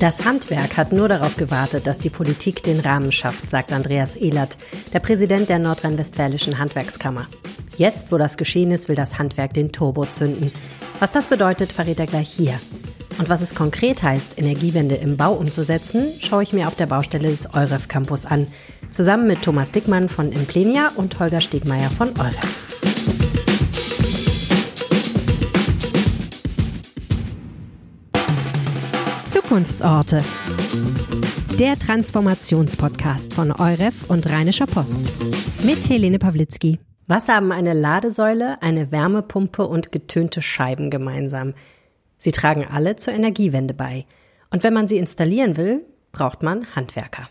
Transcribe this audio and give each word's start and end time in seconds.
Das 0.00 0.24
Handwerk 0.24 0.78
hat 0.78 0.92
nur 0.92 1.08
darauf 1.08 1.36
gewartet, 1.36 1.86
dass 1.86 1.98
die 1.98 2.08
Politik 2.08 2.62
den 2.62 2.80
Rahmen 2.80 3.12
schafft, 3.12 3.50
sagt 3.50 3.70
Andreas 3.70 4.16
Ehlert, 4.16 4.56
der 4.94 5.00
Präsident 5.00 5.50
der 5.50 5.58
nordrhein-westfälischen 5.58 6.58
Handwerkskammer. 6.58 7.28
Jetzt, 7.76 8.10
wo 8.10 8.16
das 8.16 8.38
geschehen 8.38 8.70
ist, 8.70 8.88
will 8.88 8.96
das 8.96 9.18
Handwerk 9.18 9.52
den 9.52 9.72
Turbo 9.72 10.06
zünden. 10.06 10.52
Was 11.00 11.12
das 11.12 11.26
bedeutet, 11.26 11.72
verrät 11.72 12.00
er 12.00 12.06
gleich 12.06 12.30
hier. 12.30 12.58
Und 13.18 13.28
was 13.28 13.42
es 13.42 13.54
konkret 13.54 14.02
heißt, 14.02 14.38
Energiewende 14.38 14.94
im 14.94 15.18
Bau 15.18 15.34
umzusetzen, 15.34 16.06
schaue 16.18 16.44
ich 16.44 16.54
mir 16.54 16.68
auf 16.68 16.76
der 16.76 16.86
Baustelle 16.86 17.28
des 17.28 17.52
EUREF 17.52 17.88
Campus 17.88 18.24
an, 18.24 18.46
zusammen 18.88 19.26
mit 19.26 19.42
Thomas 19.42 19.70
Dickmann 19.70 20.08
von 20.08 20.32
Implenia 20.32 20.92
und 20.96 21.20
Holger 21.20 21.42
Stegmeier 21.42 21.90
von 21.90 22.08
EUREF. 22.18 22.89
Zukunftsorte. 29.50 30.22
Der 31.58 31.76
Transformationspodcast 31.76 33.34
von 33.34 33.50
Euref 33.50 34.08
und 34.08 34.30
Rheinischer 34.30 34.66
Post. 34.66 35.10
Mit 35.64 35.90
Helene 35.90 36.20
Pawlitzki. 36.20 36.78
Was 37.08 37.28
haben 37.28 37.50
eine 37.50 37.72
Ladesäule, 37.72 38.62
eine 38.62 38.92
Wärmepumpe 38.92 39.66
und 39.66 39.90
getönte 39.90 40.40
Scheiben 40.40 40.88
gemeinsam? 40.88 41.54
Sie 42.16 42.30
tragen 42.30 42.64
alle 42.64 42.94
zur 42.94 43.12
Energiewende 43.12 43.74
bei. 43.74 44.06
Und 44.50 44.62
wenn 44.62 44.72
man 44.72 44.86
sie 44.86 44.98
installieren 44.98 45.56
will, 45.56 45.84
braucht 46.12 46.44
man 46.44 46.76
Handwerker. 46.76 47.28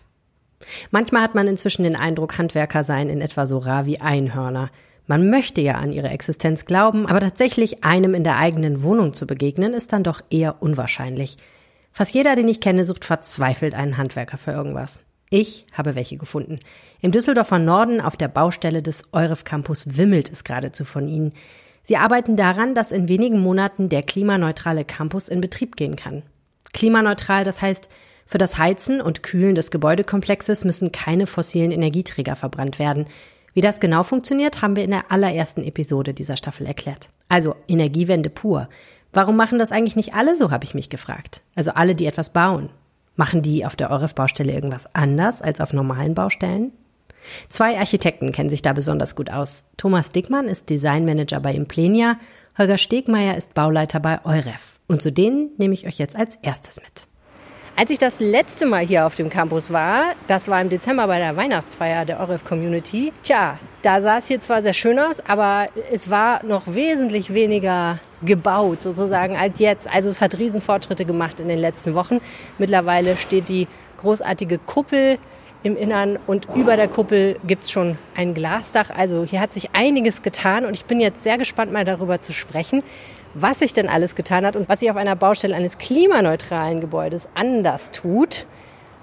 Manchmal 0.91 1.21
hat 1.21 1.35
man 1.35 1.47
inzwischen 1.47 1.83
den 1.83 1.95
Eindruck, 1.95 2.37
Handwerker 2.37 2.83
seien 2.83 3.07
in 3.07 3.21
etwa 3.21 3.47
so 3.47 3.59
rar 3.59 3.85
wie 3.85 4.01
Einhörner. 4.01 4.71
Man 5.07 5.29
möchte 5.29 5.61
ja 5.61 5.75
an 5.75 5.93
ihre 5.93 6.09
Existenz 6.09 6.65
glauben, 6.65 7.07
aber 7.07 7.21
tatsächlich 7.21 7.85
einem 7.85 8.13
in 8.13 8.25
der 8.25 8.35
eigenen 8.35 8.83
Wohnung 8.83 9.13
zu 9.13 9.25
begegnen, 9.25 9.73
ist 9.73 9.93
dann 9.93 10.03
doch 10.03 10.19
eher 10.29 10.61
unwahrscheinlich. 10.61 11.37
Fast 11.91 12.13
jeder, 12.13 12.35
den 12.35 12.47
ich 12.47 12.61
kenne, 12.61 12.85
sucht 12.85 13.05
verzweifelt 13.05 13.73
einen 13.73 13.97
Handwerker 13.97 14.37
für 14.37 14.51
irgendwas. 14.51 15.03
Ich 15.29 15.67
habe 15.73 15.95
welche 15.95 16.17
gefunden. 16.17 16.59
Im 17.01 17.11
Düsseldorfer 17.11 17.59
Norden 17.59 18.01
auf 18.01 18.17
der 18.17 18.27
Baustelle 18.27 18.81
des 18.81 19.03
Euref 19.11 19.43
Campus 19.43 19.97
wimmelt 19.97 20.31
es 20.31 20.43
geradezu 20.43 20.85
von 20.85 21.07
ihnen. 21.07 21.33
Sie 21.83 21.97
arbeiten 21.97 22.35
daran, 22.35 22.73
dass 22.73 22.91
in 22.91 23.07
wenigen 23.07 23.39
Monaten 23.39 23.89
der 23.89 24.03
klimaneutrale 24.03 24.85
Campus 24.85 25.29
in 25.29 25.41
Betrieb 25.41 25.75
gehen 25.75 25.95
kann. 25.95 26.23
Klimaneutral, 26.73 27.43
das 27.43 27.61
heißt, 27.61 27.89
für 28.25 28.37
das 28.37 28.57
Heizen 28.57 29.01
und 29.01 29.23
Kühlen 29.23 29.55
des 29.55 29.71
Gebäudekomplexes 29.71 30.65
müssen 30.65 30.91
keine 30.91 31.25
fossilen 31.25 31.71
Energieträger 31.71 32.35
verbrannt 32.35 32.77
werden. 32.77 33.07
Wie 33.53 33.61
das 33.61 33.79
genau 33.79 34.03
funktioniert, 34.03 34.61
haben 34.61 34.75
wir 34.75 34.83
in 34.83 34.91
der 34.91 35.11
allerersten 35.11 35.63
Episode 35.63 36.13
dieser 36.13 36.37
Staffel 36.37 36.67
erklärt. 36.67 37.09
Also 37.27 37.55
Energiewende 37.67 38.29
pur. 38.29 38.69
Warum 39.11 39.35
machen 39.35 39.57
das 39.59 39.71
eigentlich 39.71 39.95
nicht 39.95 40.13
alle 40.13 40.35
so, 40.35 40.51
habe 40.51 40.65
ich 40.65 40.75
mich 40.75 40.89
gefragt. 40.89 41.41
Also 41.55 41.71
alle, 41.71 41.95
die 41.95 42.05
etwas 42.05 42.31
bauen. 42.31 42.69
Machen 43.15 43.41
die 43.41 43.65
auf 43.65 43.75
der 43.75 43.89
Euref-Baustelle 43.89 44.53
irgendwas 44.53 44.93
anders 44.93 45.41
als 45.41 45.59
auf 45.61 45.73
normalen 45.73 46.15
Baustellen? 46.15 46.71
Zwei 47.49 47.77
Architekten 47.77 48.31
kennen 48.31 48.49
sich 48.49 48.61
da 48.61 48.73
besonders 48.73 49.15
gut 49.15 49.29
aus. 49.29 49.65
Thomas 49.77 50.11
Dickmann 50.11 50.47
ist 50.47 50.69
Designmanager 50.69 51.39
bei 51.39 51.53
Implenia, 51.53 52.17
Holger 52.57 52.77
Stegmeier 52.77 53.37
ist 53.37 53.53
Bauleiter 53.53 53.99
bei 53.99 54.23
Euref. 54.25 54.79
Und 54.87 55.01
zu 55.01 55.11
denen 55.11 55.51
nehme 55.57 55.73
ich 55.73 55.87
euch 55.87 55.97
jetzt 55.97 56.15
als 56.15 56.37
erstes 56.41 56.77
mit. 56.77 57.07
Als 57.75 57.91
ich 57.91 57.99
das 57.99 58.19
letzte 58.19 58.65
Mal 58.65 58.85
hier 58.85 59.05
auf 59.05 59.15
dem 59.15 59.29
Campus 59.29 59.71
war, 59.71 60.13
das 60.27 60.49
war 60.49 60.61
im 60.61 60.67
Dezember 60.67 61.07
bei 61.07 61.19
der 61.19 61.37
Weihnachtsfeier 61.37 62.03
der 62.03 62.19
Oref 62.19 62.43
Community. 62.43 63.13
Tja, 63.23 63.57
da 63.81 64.01
sah 64.01 64.17
es 64.17 64.27
hier 64.27 64.41
zwar 64.41 64.61
sehr 64.61 64.73
schön 64.73 64.99
aus, 64.99 65.21
aber 65.25 65.69
es 65.89 66.09
war 66.09 66.43
noch 66.43 66.63
wesentlich 66.67 67.33
weniger 67.33 67.99
gebaut 68.23 68.81
sozusagen 68.81 69.35
als 69.35 69.59
jetzt. 69.59 69.87
Also 69.87 70.09
es 70.09 70.21
hat 70.21 70.37
Riesenfortschritte 70.37 71.05
gemacht 71.05 71.39
in 71.39 71.47
den 71.47 71.59
letzten 71.59 71.95
Wochen. 71.95 72.19
Mittlerweile 72.57 73.17
steht 73.17 73.49
die 73.49 73.67
großartige 73.97 74.57
Kuppel 74.57 75.17
im 75.63 75.75
Innern 75.75 76.17
und 76.25 76.47
über 76.55 76.77
der 76.77 76.87
Kuppel 76.87 77.37
gibt's 77.45 77.69
schon 77.69 77.97
ein 78.15 78.33
Glasdach. 78.33 78.91
Also 78.95 79.25
hier 79.25 79.41
hat 79.41 79.51
sich 79.51 79.71
einiges 79.73 80.21
getan 80.21 80.65
und 80.65 80.73
ich 80.73 80.85
bin 80.85 81.01
jetzt 81.01 81.23
sehr 81.23 81.37
gespannt, 81.37 81.71
mal 81.71 81.83
darüber 81.83 82.19
zu 82.19 82.33
sprechen, 82.33 82.81
was 83.33 83.59
sich 83.59 83.73
denn 83.73 83.89
alles 83.89 84.15
getan 84.15 84.45
hat 84.45 84.55
und 84.55 84.69
was 84.69 84.79
sich 84.79 84.89
auf 84.89 84.97
einer 84.97 85.15
Baustelle 85.15 85.55
eines 85.55 85.77
klimaneutralen 85.77 86.79
Gebäudes 86.79 87.27
anders 87.35 87.91
tut 87.91 88.45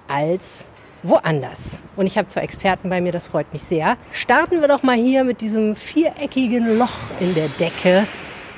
als 0.08 0.66
woanders. 1.02 1.78
Und 1.94 2.06
ich 2.06 2.16
habe 2.18 2.26
zwei 2.28 2.40
Experten 2.40 2.88
bei 2.88 3.00
mir, 3.00 3.12
das 3.12 3.28
freut 3.28 3.52
mich 3.52 3.62
sehr. 3.62 3.96
Starten 4.10 4.60
wir 4.60 4.68
doch 4.68 4.82
mal 4.82 4.96
hier 4.96 5.24
mit 5.24 5.40
diesem 5.40 5.76
viereckigen 5.76 6.78
Loch 6.78 7.10
in 7.20 7.34
der 7.34 7.48
Decke. 7.48 8.06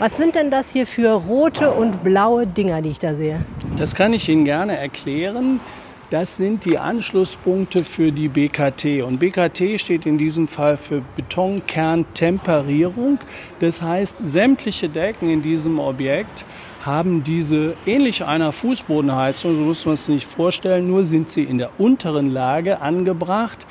Was 0.00 0.16
sind 0.16 0.36
denn 0.36 0.52
das 0.52 0.72
hier 0.72 0.86
für 0.86 1.10
rote 1.10 1.72
und 1.72 2.04
blaue 2.04 2.46
Dinger, 2.46 2.82
die 2.82 2.90
ich 2.90 3.00
da 3.00 3.16
sehe? 3.16 3.44
Das 3.78 3.96
kann 3.96 4.12
ich 4.12 4.28
Ihnen 4.28 4.44
gerne 4.44 4.76
erklären. 4.76 5.58
Das 6.10 6.36
sind 6.36 6.64
die 6.64 6.78
Anschlusspunkte 6.78 7.82
für 7.82 8.12
die 8.12 8.28
BKT. 8.28 9.02
Und 9.02 9.18
BKT 9.18 9.80
steht 9.80 10.06
in 10.06 10.16
diesem 10.16 10.46
Fall 10.46 10.76
für 10.76 11.02
Betonkerntemperierung. 11.16 13.18
Das 13.58 13.82
heißt, 13.82 14.18
sämtliche 14.22 14.88
Decken 14.88 15.30
in 15.30 15.42
diesem 15.42 15.80
Objekt 15.80 16.46
haben 16.86 17.24
diese 17.24 17.74
ähnlich 17.84 18.24
einer 18.24 18.52
Fußbodenheizung, 18.52 19.56
so 19.56 19.62
muss 19.62 19.84
man 19.84 19.94
es 19.94 20.08
nicht 20.08 20.28
vorstellen, 20.28 20.86
nur 20.86 21.04
sind 21.04 21.28
sie 21.28 21.42
in 21.42 21.58
der 21.58 21.80
unteren 21.80 22.30
Lage 22.30 22.80
angebracht. 22.80 23.66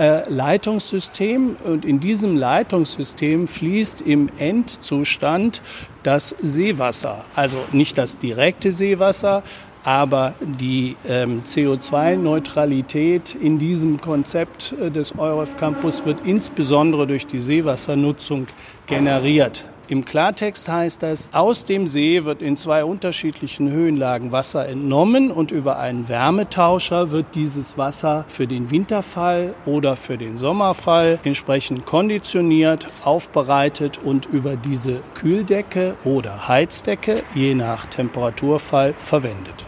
Äh, 0.00 0.26
Leitungssystem 0.30 1.56
und 1.62 1.84
in 1.84 2.00
diesem 2.00 2.34
Leitungssystem 2.34 3.46
fließt 3.46 4.00
im 4.00 4.30
Endzustand 4.38 5.60
das 6.04 6.34
Seewasser. 6.38 7.26
Also 7.36 7.58
nicht 7.72 7.98
das 7.98 8.16
direkte 8.16 8.72
Seewasser, 8.72 9.42
aber 9.84 10.32
die 10.40 10.96
ähm, 11.06 11.42
CO2-Neutralität 11.42 13.34
in 13.34 13.58
diesem 13.58 14.00
Konzept 14.00 14.74
äh, 14.80 14.90
des 14.90 15.18
EUREF 15.18 15.58
Campus 15.58 16.06
wird 16.06 16.26
insbesondere 16.26 17.06
durch 17.06 17.26
die 17.26 17.40
Seewassernutzung 17.42 18.46
generiert. 18.86 19.66
Im 19.90 20.04
Klartext 20.04 20.68
heißt 20.68 21.02
das, 21.02 21.28
aus 21.32 21.64
dem 21.64 21.88
See 21.88 22.24
wird 22.24 22.42
in 22.42 22.56
zwei 22.56 22.84
unterschiedlichen 22.84 23.72
Höhenlagen 23.72 24.30
Wasser 24.30 24.68
entnommen 24.68 25.32
und 25.32 25.50
über 25.50 25.80
einen 25.80 26.08
Wärmetauscher 26.08 27.10
wird 27.10 27.34
dieses 27.34 27.76
Wasser 27.76 28.24
für 28.28 28.46
den 28.46 28.70
Winterfall 28.70 29.52
oder 29.66 29.96
für 29.96 30.16
den 30.16 30.36
Sommerfall 30.36 31.18
entsprechend 31.24 31.86
konditioniert, 31.86 32.86
aufbereitet 33.02 33.98
und 33.98 34.26
über 34.26 34.54
diese 34.54 35.00
Kühldecke 35.16 35.96
oder 36.04 36.46
Heizdecke 36.46 37.24
je 37.34 37.56
nach 37.56 37.86
Temperaturfall 37.86 38.94
verwendet. 38.96 39.66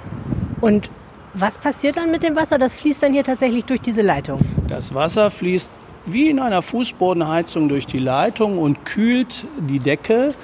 Und 0.60 0.88
was 1.34 1.58
passiert 1.58 1.96
dann 1.96 2.12
mit 2.12 2.22
dem 2.22 2.36
Wasser? 2.36 2.58
Das 2.58 2.76
fließt 2.76 3.02
dann 3.02 3.12
hier 3.12 3.24
tatsächlich 3.24 3.64
durch 3.64 3.80
diese 3.80 4.02
Leitung? 4.02 4.38
Das 4.68 4.94
Wasser 4.94 5.32
fließt 5.32 5.72
wie 6.06 6.30
in 6.30 6.40
einer 6.40 6.62
Fußbodenheizung 6.62 7.68
durch 7.68 7.86
die 7.86 7.98
Leitung 7.98 8.58
und 8.58 8.84
kühlt 8.84 9.44
die 9.58 9.78
Decke. 9.78 10.34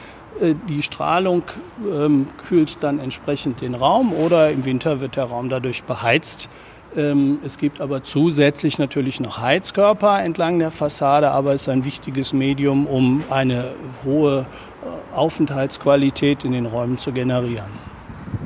Äh, 0.40 0.54
die 0.68 0.82
Strahlung 0.82 1.42
ähm, 1.90 2.26
kühlt 2.46 2.82
dann 2.82 2.98
entsprechend 2.98 3.60
den 3.60 3.74
Raum 3.74 4.12
oder 4.12 4.50
im 4.50 4.64
Winter 4.64 5.00
wird 5.00 5.16
der 5.16 5.24
Raum 5.24 5.48
dadurch 5.48 5.84
beheizt. 5.84 6.48
Ähm, 6.96 7.38
es 7.44 7.58
gibt 7.58 7.80
aber 7.80 8.02
zusätzlich 8.02 8.78
natürlich 8.78 9.20
noch 9.20 9.38
Heizkörper 9.38 10.22
entlang 10.22 10.58
der 10.58 10.70
Fassade, 10.70 11.30
aber 11.30 11.54
es 11.54 11.62
ist 11.62 11.68
ein 11.68 11.84
wichtiges 11.84 12.32
Medium, 12.32 12.86
um 12.86 13.24
eine 13.30 13.72
hohe 14.04 14.46
äh, 14.82 15.14
Aufenthaltsqualität 15.14 16.44
in 16.44 16.52
den 16.52 16.66
Räumen 16.66 16.96
zu 16.96 17.12
generieren. 17.12 17.97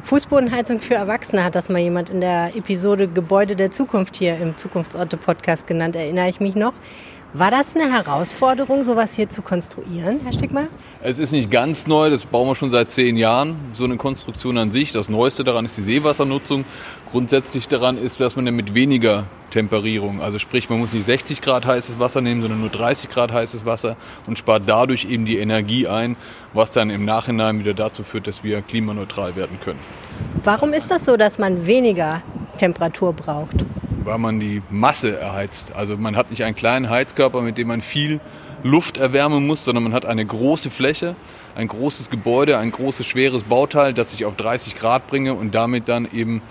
Fußbodenheizung 0.05 0.81
für 0.81 0.95
Erwachsene 0.95 1.45
hat 1.45 1.55
das 1.55 1.69
mal 1.69 1.79
jemand 1.79 2.11
in 2.11 2.21
der 2.21 2.57
Episode 2.57 3.09
Gebäude 3.09 3.57
der 3.57 3.71
Zukunft 3.71 4.17
hier 4.17 4.37
im 4.39 4.57
Zukunftsorte-Podcast 4.57 5.67
genannt, 5.67 5.97
erinnere 5.97 6.29
ich 6.29 6.41
mich 6.41 6.55
noch. 6.55 6.75
War 7.35 7.51
das 7.51 7.75
eine 7.75 7.91
Herausforderung, 7.91 8.83
sowas 8.83 9.15
hier 9.15 9.27
zu 9.27 9.41
konstruieren, 9.41 10.21
Herr 10.23 10.35
Stickmer? 10.35 10.65
Es 11.03 11.19
ist 11.19 11.33
nicht 11.33 11.51
ganz 11.51 11.87
neu, 11.87 12.11
das 12.11 12.27
bauen 12.27 12.47
wir 12.47 12.55
schon 12.55 12.71
seit 12.71 12.91
zehn 12.91 13.17
Jahren, 13.17 13.57
so 13.73 13.85
eine 13.85 13.97
Konstruktion 13.97 14.59
an 14.59 14.71
sich. 14.71 14.93
Das 14.93 15.09
Neueste 15.09 15.43
daran 15.43 15.65
ist 15.65 15.79
die 15.79 15.81
Seewassernutzung. 15.81 16.67
Grundsätzlich 17.11 17.69
daran 17.69 17.97
ist, 17.97 18.21
dass 18.21 18.37
man 18.37 18.45
mit 18.55 18.75
weniger 18.75 19.25
Temperierung, 19.49 20.21
also 20.21 20.39
sprich, 20.39 20.69
man 20.69 20.79
muss 20.79 20.93
nicht 20.93 21.07
60 21.07 21.41
Grad 21.41 21.65
heißes 21.65 21.99
Wasser 21.99 22.21
nehmen, 22.21 22.43
sondern 22.43 22.61
nur 22.61 22.69
30 22.69 23.09
Grad 23.09 23.33
heißes 23.33 23.65
Wasser 23.65 23.97
und 24.27 24.37
spart 24.37 24.65
dadurch 24.67 25.07
eben 25.07 25.25
die 25.25 25.39
Energie 25.39 25.89
ein, 25.89 26.17
was 26.53 26.71
dann 26.71 26.91
im 26.91 27.07
Nachhinein 27.07 27.59
wieder 27.59 27.73
dazu 27.73 28.03
führt, 28.03 28.27
dass 28.27 28.45
wir 28.45 28.61
klimaneutral 28.61 29.37
werden 29.37 29.59
können. 29.59 29.81
Warum 30.45 30.75
ist 30.75 30.91
das 30.91 31.07
so, 31.07 31.17
dass 31.17 31.39
man 31.39 31.67
weniger 31.67 32.21
Temperatur 32.59 33.15
braucht? 33.15 33.65
Weil 34.05 34.19
man 34.19 34.41
die 34.41 34.63
Masse 34.71 35.19
erheizt. 35.19 35.75
Also 35.75 35.97
man 35.97 36.17
hat 36.17 36.31
nicht 36.31 36.45
einen 36.45 36.57
kleinen 36.57 36.91
Heizkörper, 36.91 37.43
mit 37.43 37.59
dem 37.59 37.69
man 37.69 37.81
viel 37.81 38.21
Luft 38.63 38.97
erwärmen 38.97 39.47
muss, 39.47 39.65
sondern 39.65 39.85
man 39.85 39.93
hat 39.93 40.07
eine 40.07 40.25
große 40.25 40.71
Fläche, 40.71 41.17
ein 41.55 41.69
großes 41.69 42.11
Gebäude, 42.11 42.59
ein 42.59 42.71
großes, 42.71 43.07
schweres 43.07 43.45
Bauteil, 43.45 43.93
das 43.93 44.13
ich 44.13 44.25
auf 44.25 44.37
30 44.37 44.77
Grad 44.77 45.07
bringe 45.07 45.35
und 45.35 45.55
damit 45.55 45.89
dann 45.89 46.09
eben 46.13 46.43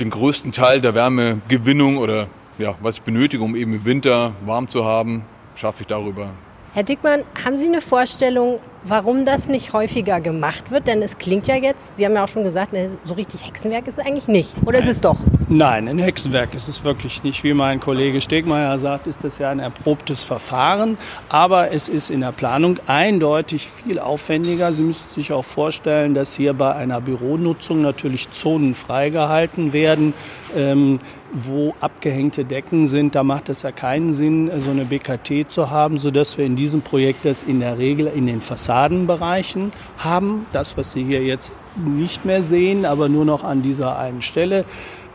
den 0.00 0.10
größten 0.10 0.52
Teil 0.52 0.80
der 0.80 0.94
Wärmegewinnung 0.94 1.98
oder 1.98 2.26
ja, 2.58 2.74
was 2.80 2.96
ich 2.96 3.02
benötige, 3.02 3.42
um 3.42 3.56
eben 3.56 3.74
im 3.74 3.84
Winter 3.84 4.32
warm 4.44 4.68
zu 4.68 4.84
haben, 4.84 5.24
schaffe 5.54 5.82
ich 5.82 5.86
darüber. 5.86 6.30
Herr 6.74 6.82
Dickmann, 6.82 7.22
haben 7.44 7.54
Sie 7.54 7.68
eine 7.68 7.80
Vorstellung, 7.80 8.58
warum 8.82 9.24
das 9.24 9.48
nicht 9.48 9.72
häufiger 9.72 10.20
gemacht 10.20 10.72
wird? 10.72 10.88
Denn 10.88 11.02
es 11.02 11.18
klingt 11.18 11.46
ja 11.46 11.54
jetzt, 11.54 11.96
Sie 11.96 12.04
haben 12.04 12.14
ja 12.14 12.24
auch 12.24 12.28
schon 12.28 12.42
gesagt, 12.42 12.72
ne, 12.72 12.90
so 13.04 13.14
richtig 13.14 13.46
Hexenwerk 13.46 13.86
ist 13.86 13.98
es 14.00 14.04
eigentlich 14.04 14.26
nicht. 14.26 14.56
Oder 14.66 14.80
ist 14.80 14.88
es 14.88 15.00
doch? 15.00 15.18
Nein, 15.48 15.88
ein 15.88 16.00
Hexenwerk 16.00 16.52
ist 16.52 16.66
es 16.66 16.82
wirklich 16.82 17.22
nicht. 17.22 17.44
Wie 17.44 17.54
mein 17.54 17.78
Kollege 17.78 18.20
Stegmeier 18.20 18.76
sagt, 18.80 19.06
ist 19.06 19.22
das 19.22 19.38
ja 19.38 19.50
ein 19.50 19.60
erprobtes 19.60 20.24
Verfahren. 20.24 20.98
Aber 21.28 21.70
es 21.70 21.88
ist 21.88 22.10
in 22.10 22.22
der 22.22 22.32
Planung 22.32 22.80
eindeutig 22.88 23.68
viel 23.68 24.00
aufwendiger. 24.00 24.72
Sie 24.72 24.82
müssen 24.82 25.10
sich 25.10 25.32
auch 25.32 25.44
vorstellen, 25.44 26.12
dass 26.12 26.34
hier 26.34 26.54
bei 26.54 26.74
einer 26.74 27.00
Büronutzung 27.00 27.82
natürlich 27.82 28.30
Zonen 28.30 28.74
freigehalten 28.74 29.72
werden. 29.72 30.12
Ähm, 30.56 30.98
wo 31.34 31.74
abgehängte 31.80 32.44
Decken 32.44 32.86
sind, 32.86 33.14
da 33.14 33.24
macht 33.24 33.48
es 33.48 33.62
ja 33.62 33.72
keinen 33.72 34.12
Sinn, 34.12 34.50
so 34.60 34.70
eine 34.70 34.84
BKT 34.84 35.50
zu 35.50 35.68
haben, 35.68 35.98
sodass 35.98 36.38
wir 36.38 36.46
in 36.46 36.56
diesem 36.56 36.80
Projekt 36.80 37.24
das 37.24 37.42
in 37.42 37.60
der 37.60 37.76
Regel 37.76 38.06
in 38.06 38.26
den 38.26 38.40
Fassadenbereichen 38.40 39.72
haben. 39.98 40.46
Das, 40.52 40.76
was 40.76 40.92
Sie 40.92 41.04
hier 41.04 41.22
jetzt 41.22 41.52
nicht 41.76 42.24
mehr 42.24 42.42
sehen, 42.42 42.84
aber 42.86 43.08
nur 43.08 43.24
noch 43.24 43.42
an 43.42 43.62
dieser 43.62 43.98
einen 43.98 44.22
Stelle. 44.22 44.64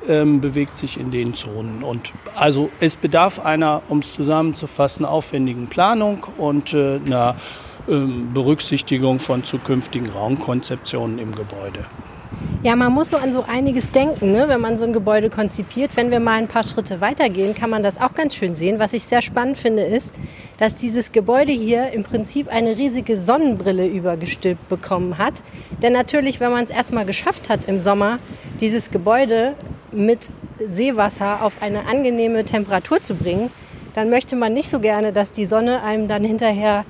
Ähm, 0.07 0.39
bewegt 0.39 0.77
sich 0.77 0.98
in 0.98 1.12
den 1.12 1.33
Zonen. 1.33 1.83
Und 1.83 2.13
also 2.33 2.69
es 2.80 2.95
bedarf 2.95 3.38
einer, 3.45 3.81
um 3.89 4.00
es 4.00 4.13
zusammenzufassen, 4.13 5.06
aufwendigen 5.06 5.68
Planung 5.68 6.25
und 6.38 6.74
äh, 6.74 7.01
einer 7.06 7.36
ähm, 7.89 8.31
Berücksichtigung 8.33 9.19
von 9.19 9.44
zukünftigen 9.44 10.10
Raumkonzeptionen 10.10 11.19
im 11.19 11.36
Gebäude. 11.36 11.86
Ja, 12.61 12.75
man 12.75 12.91
muss 12.91 13.11
so 13.11 13.15
an 13.15 13.31
so 13.31 13.44
einiges 13.44 13.89
denken, 13.89 14.33
ne, 14.33 14.50
wenn 14.50 14.59
man 14.59 14.77
so 14.77 14.83
ein 14.83 14.91
Gebäude 14.91 15.29
konzipiert. 15.29 15.95
Wenn 15.95 16.11
wir 16.11 16.19
mal 16.19 16.33
ein 16.33 16.50
paar 16.50 16.65
Schritte 16.65 17.00
weitergehen, 17.00 17.56
kann 17.56 17.69
man 17.69 17.83
das 17.83 18.01
auch 18.01 18.13
ganz 18.13 18.35
schön 18.35 18.57
sehen. 18.57 18.79
Was 18.79 18.91
ich 18.91 19.06
sehr 19.06 19.21
spannend 19.21 19.57
finde, 19.57 19.83
ist, 19.83 20.13
dass 20.57 20.75
dieses 20.75 21.13
Gebäude 21.13 21.53
hier 21.53 21.91
im 21.91 22.03
Prinzip 22.03 22.50
eine 22.50 22.75
riesige 22.75 23.17
Sonnenbrille 23.17 23.88
übergestülpt 23.88 24.67
bekommen 24.67 25.17
hat. 25.17 25.41
Denn 25.81 25.94
natürlich, 25.94 26.41
wenn 26.41 26.51
man 26.51 26.65
es 26.65 26.69
erstmal 26.69 27.06
geschafft 27.06 27.47
hat 27.47 27.63
im 27.63 27.79
Sommer, 27.79 28.19
dieses 28.59 28.91
Gebäude 28.91 29.56
mit 29.94 30.27
Seewasser 30.59 31.41
auf 31.41 31.61
eine 31.61 31.88
angenehme 31.88 32.44
Temperatur 32.44 33.00
zu 33.00 33.15
bringen, 33.15 33.51
dann 33.95 34.09
möchte 34.09 34.35
man 34.35 34.51
nicht 34.51 34.69
so 34.69 34.81
gerne, 34.81 35.13
dass 35.13 35.31
die 35.31 35.45
Sonne 35.45 35.81
einem 35.81 36.09
dann 36.09 36.25
hinterher 36.25 36.83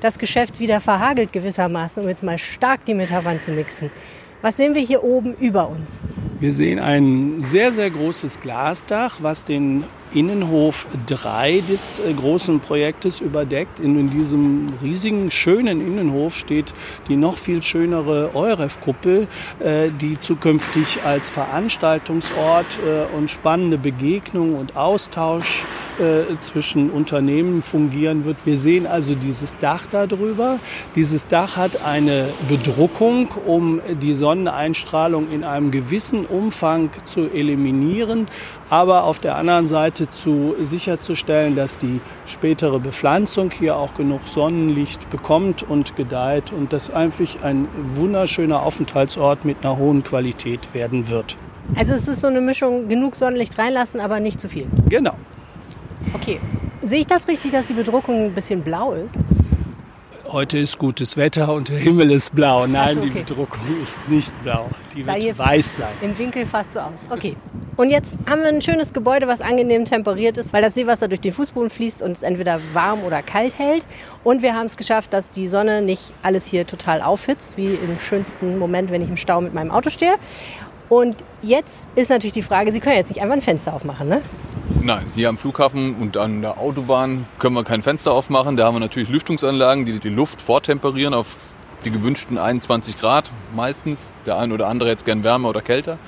das 0.00 0.18
Geschäft 0.18 0.60
wieder 0.60 0.82
verhagelt 0.82 1.32
gewissermaßen, 1.32 2.02
um 2.02 2.10
jetzt 2.10 2.22
mal 2.22 2.36
stark 2.36 2.84
die 2.84 2.92
Metaphern 2.92 3.40
zu 3.40 3.52
mixen. 3.52 3.90
Was 4.44 4.58
sehen 4.58 4.74
wir 4.74 4.82
hier 4.82 5.02
oben 5.02 5.32
über 5.32 5.70
uns? 5.70 6.02
Wir 6.38 6.52
sehen 6.52 6.78
ein 6.78 7.42
sehr, 7.42 7.72
sehr 7.72 7.88
großes 7.88 8.40
Glasdach, 8.40 9.22
was 9.22 9.46
den 9.46 9.84
Innenhof 10.14 10.86
3 11.06 11.62
des 11.68 11.98
äh, 11.98 12.12
großen 12.12 12.60
Projektes 12.60 13.20
überdeckt. 13.20 13.80
In, 13.80 14.10
diesem 14.10 14.66
riesigen, 14.82 15.30
schönen 15.30 15.80
Innenhof 15.80 16.36
steht 16.36 16.72
die 17.08 17.16
noch 17.16 17.36
viel 17.36 17.62
schönere 17.62 18.30
Euref-Kuppel, 18.34 19.26
äh, 19.58 19.90
die 19.90 20.18
zukünftig 20.18 21.02
als 21.04 21.30
Veranstaltungsort 21.30 22.78
äh, 22.78 23.16
und 23.16 23.30
spannende 23.30 23.78
Begegnung 23.78 24.56
und 24.56 24.76
Austausch 24.76 25.64
zwischen 26.40 26.90
Unternehmen 26.90 27.62
fungieren 27.62 28.24
wird. 28.24 28.38
Wir 28.44 28.58
sehen 28.58 28.84
also 28.84 29.14
dieses 29.14 29.56
Dach 29.58 29.86
darüber. 29.88 30.58
Dieses 30.96 31.28
Dach 31.28 31.56
hat 31.56 31.84
eine 31.84 32.30
Bedruckung, 32.48 33.28
um 33.46 33.80
die 34.02 34.14
Sonneneinstrahlung 34.14 35.30
in 35.30 35.44
einem 35.44 35.70
gewissen 35.70 36.26
Umfang 36.26 36.90
zu 37.04 37.30
eliminieren, 37.30 38.26
aber 38.70 39.04
auf 39.04 39.20
der 39.20 39.36
anderen 39.36 39.68
Seite 39.68 40.03
Seite 40.04 40.10
zu 40.10 40.54
sicherzustellen, 40.60 41.56
dass 41.56 41.78
die 41.78 42.00
spätere 42.26 42.78
Bepflanzung 42.78 43.50
hier 43.50 43.76
auch 43.76 43.94
genug 43.94 44.20
Sonnenlicht 44.26 45.10
bekommt 45.10 45.62
und 45.62 45.96
gedeiht 45.96 46.52
und 46.52 46.72
dass 46.72 46.90
einfach 46.90 47.42
ein 47.42 47.68
wunderschöner 47.94 48.62
Aufenthaltsort 48.62 49.44
mit 49.44 49.58
einer 49.62 49.78
hohen 49.78 50.02
Qualität 50.02 50.72
werden 50.74 51.08
wird. 51.08 51.36
Also 51.76 51.94
es 51.94 52.08
ist 52.08 52.20
so 52.20 52.26
eine 52.26 52.40
Mischung, 52.40 52.88
genug 52.88 53.16
Sonnenlicht 53.16 53.58
reinlassen, 53.58 54.00
aber 54.00 54.20
nicht 54.20 54.40
zu 54.40 54.48
viel. 54.48 54.66
Genau. 54.88 55.14
Okay. 56.12 56.40
Sehe 56.82 57.00
ich 57.00 57.06
das 57.06 57.26
richtig, 57.28 57.52
dass 57.52 57.66
die 57.66 57.72
Bedruckung 57.72 58.26
ein 58.26 58.34
bisschen 58.34 58.60
blau 58.60 58.92
ist? 58.92 59.16
Heute 60.26 60.58
ist 60.58 60.78
gutes 60.78 61.16
Wetter 61.16 61.52
und 61.52 61.68
der 61.68 61.78
Himmel 61.78 62.10
ist 62.10 62.34
blau. 62.34 62.66
Nein, 62.66 62.94
so, 62.94 63.00
okay. 63.00 63.10
die 63.10 63.18
Bedruckung 63.20 63.60
ist 63.82 64.06
nicht 64.08 64.34
blau. 64.42 64.68
Die 64.94 65.02
Sei 65.02 65.22
wird 65.22 65.38
weiß 65.38 65.76
sein. 65.76 65.94
Im 66.02 66.18
Winkel 66.18 66.44
fast 66.44 66.72
so 66.72 66.80
aus. 66.80 67.06
Okay. 67.08 67.36
Und 67.76 67.90
jetzt 67.90 68.20
haben 68.28 68.42
wir 68.42 68.48
ein 68.48 68.62
schönes 68.62 68.92
Gebäude, 68.92 69.26
was 69.26 69.40
angenehm 69.40 69.84
temperiert 69.84 70.38
ist, 70.38 70.52
weil 70.52 70.62
das 70.62 70.74
Seewasser 70.74 71.08
durch 71.08 71.20
den 71.20 71.32
Fußboden 71.32 71.70
fließt 71.70 72.02
und 72.02 72.12
es 72.12 72.22
entweder 72.22 72.60
warm 72.72 73.02
oder 73.02 73.20
kalt 73.20 73.58
hält. 73.58 73.84
Und 74.22 74.42
wir 74.42 74.54
haben 74.54 74.66
es 74.66 74.76
geschafft, 74.76 75.12
dass 75.12 75.30
die 75.30 75.48
Sonne 75.48 75.82
nicht 75.82 76.12
alles 76.22 76.46
hier 76.46 76.68
total 76.68 77.02
aufhitzt, 77.02 77.56
wie 77.56 77.74
im 77.74 77.98
schönsten 77.98 78.58
Moment, 78.58 78.92
wenn 78.92 79.02
ich 79.02 79.08
im 79.08 79.16
Stau 79.16 79.40
mit 79.40 79.54
meinem 79.54 79.72
Auto 79.72 79.90
stehe. 79.90 80.14
Und 80.88 81.16
jetzt 81.42 81.88
ist 81.96 82.10
natürlich 82.10 82.34
die 82.34 82.42
Frage, 82.42 82.70
Sie 82.70 82.78
können 82.78 82.94
jetzt 82.96 83.08
nicht 83.08 83.20
einfach 83.20 83.34
ein 83.34 83.42
Fenster 83.42 83.74
aufmachen, 83.74 84.08
ne? 84.08 84.22
Nein, 84.80 85.06
hier 85.16 85.28
am 85.28 85.38
Flughafen 85.38 85.96
und 85.96 86.16
an 86.16 86.42
der 86.42 86.58
Autobahn 86.58 87.26
können 87.40 87.56
wir 87.56 87.64
kein 87.64 87.82
Fenster 87.82 88.12
aufmachen. 88.12 88.56
Da 88.56 88.66
haben 88.66 88.76
wir 88.76 88.80
natürlich 88.80 89.08
Lüftungsanlagen, 89.08 89.84
die 89.84 89.98
die 89.98 90.10
Luft 90.10 90.40
vortemperieren 90.40 91.12
auf 91.12 91.36
die 91.84 91.90
gewünschten 91.90 92.38
21 92.38 93.00
Grad 93.00 93.30
meistens. 93.56 94.12
Der 94.26 94.38
eine 94.38 94.54
oder 94.54 94.68
andere 94.68 94.90
jetzt 94.90 95.04
gern 95.04 95.24
wärmer 95.24 95.48
oder 95.48 95.60
kälter. 95.60 95.98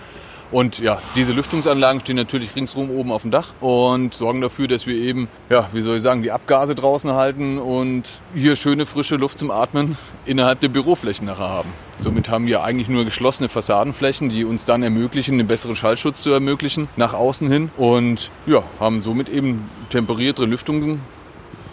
Und 0.53 0.79
ja, 0.79 0.99
diese 1.17 1.33
Lüftungsanlagen 1.33 2.01
stehen 2.01 2.17
natürlich 2.17 2.55
ringsrum 2.55 2.91
oben 2.91 3.11
auf 3.11 3.23
dem 3.23 3.31
Dach 3.31 3.53
und 3.61 4.15
sorgen 4.15 4.41
dafür, 4.41 4.69
dass 4.69 4.87
wir 4.87 4.95
eben, 4.95 5.29
ja, 5.51 5.69
wie 5.73 5.83
soll 5.83 5.97
ich 5.97 6.03
sagen, 6.03 6.23
die 6.23 6.31
Abgase 6.31 6.75
draußen 6.75 7.13
halten 7.13 7.59
und 7.59 8.21
hier 8.35 8.55
schöne 8.55 8.87
frische 8.87 9.17
Luft 9.17 9.39
zum 9.39 9.51
Atmen 9.51 9.99
innerhalb 10.25 10.61
der 10.61 10.69
Büroflächen 10.69 11.27
nachher 11.27 11.49
haben. 11.49 11.73
Somit 11.99 12.29
haben 12.29 12.47
wir 12.47 12.63
eigentlich 12.63 12.89
nur 12.89 13.05
geschlossene 13.05 13.49
Fassadenflächen, 13.49 14.29
die 14.29 14.45
uns 14.45 14.65
dann 14.65 14.83
ermöglichen, 14.83 15.35
einen 15.35 15.49
besseren 15.49 15.75
Schallschutz 15.75 16.23
zu 16.23 16.31
ermöglichen 16.31 16.89
nach 16.97 17.15
außen 17.15 17.51
hin 17.51 17.71
und 17.77 18.31
ja, 18.47 18.63
haben 18.79 19.03
somit 19.03 19.29
eben 19.29 19.69
temperierte 19.91 20.45
Lüftungen 20.45 21.01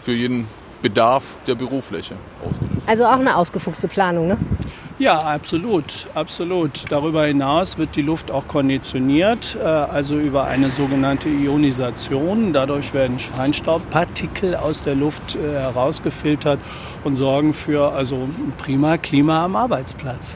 für 0.01 0.13
jeden 0.13 0.47
Bedarf 0.81 1.37
der 1.47 1.55
Bürofläche 1.55 2.15
ausgerichtet. 2.41 2.83
Also 2.87 3.05
auch 3.05 3.13
eine 3.13 3.37
ausgefuchste 3.37 3.87
Planung, 3.87 4.27
ne? 4.27 4.37
Ja, 4.99 5.17
absolut, 5.17 6.05
absolut. 6.13 6.85
Darüber 6.89 7.25
hinaus 7.25 7.79
wird 7.79 7.95
die 7.95 8.03
Luft 8.03 8.29
auch 8.29 8.47
konditioniert, 8.47 9.57
äh, 9.59 9.65
also 9.65 10.19
über 10.19 10.45
eine 10.45 10.69
sogenannte 10.69 11.29
Ionisation. 11.29 12.53
Dadurch 12.53 12.93
werden 12.93 13.17
Feinstaubpartikel 13.17 14.55
aus 14.55 14.83
der 14.83 14.93
Luft 14.93 15.35
äh, 15.35 15.59
herausgefiltert 15.59 16.59
und 17.03 17.15
sorgen 17.15 17.53
für 17.53 17.91
also 17.91 18.15
ein 18.15 18.53
prima 18.57 18.97
Klima 18.97 19.43
am 19.43 19.55
Arbeitsplatz. 19.55 20.35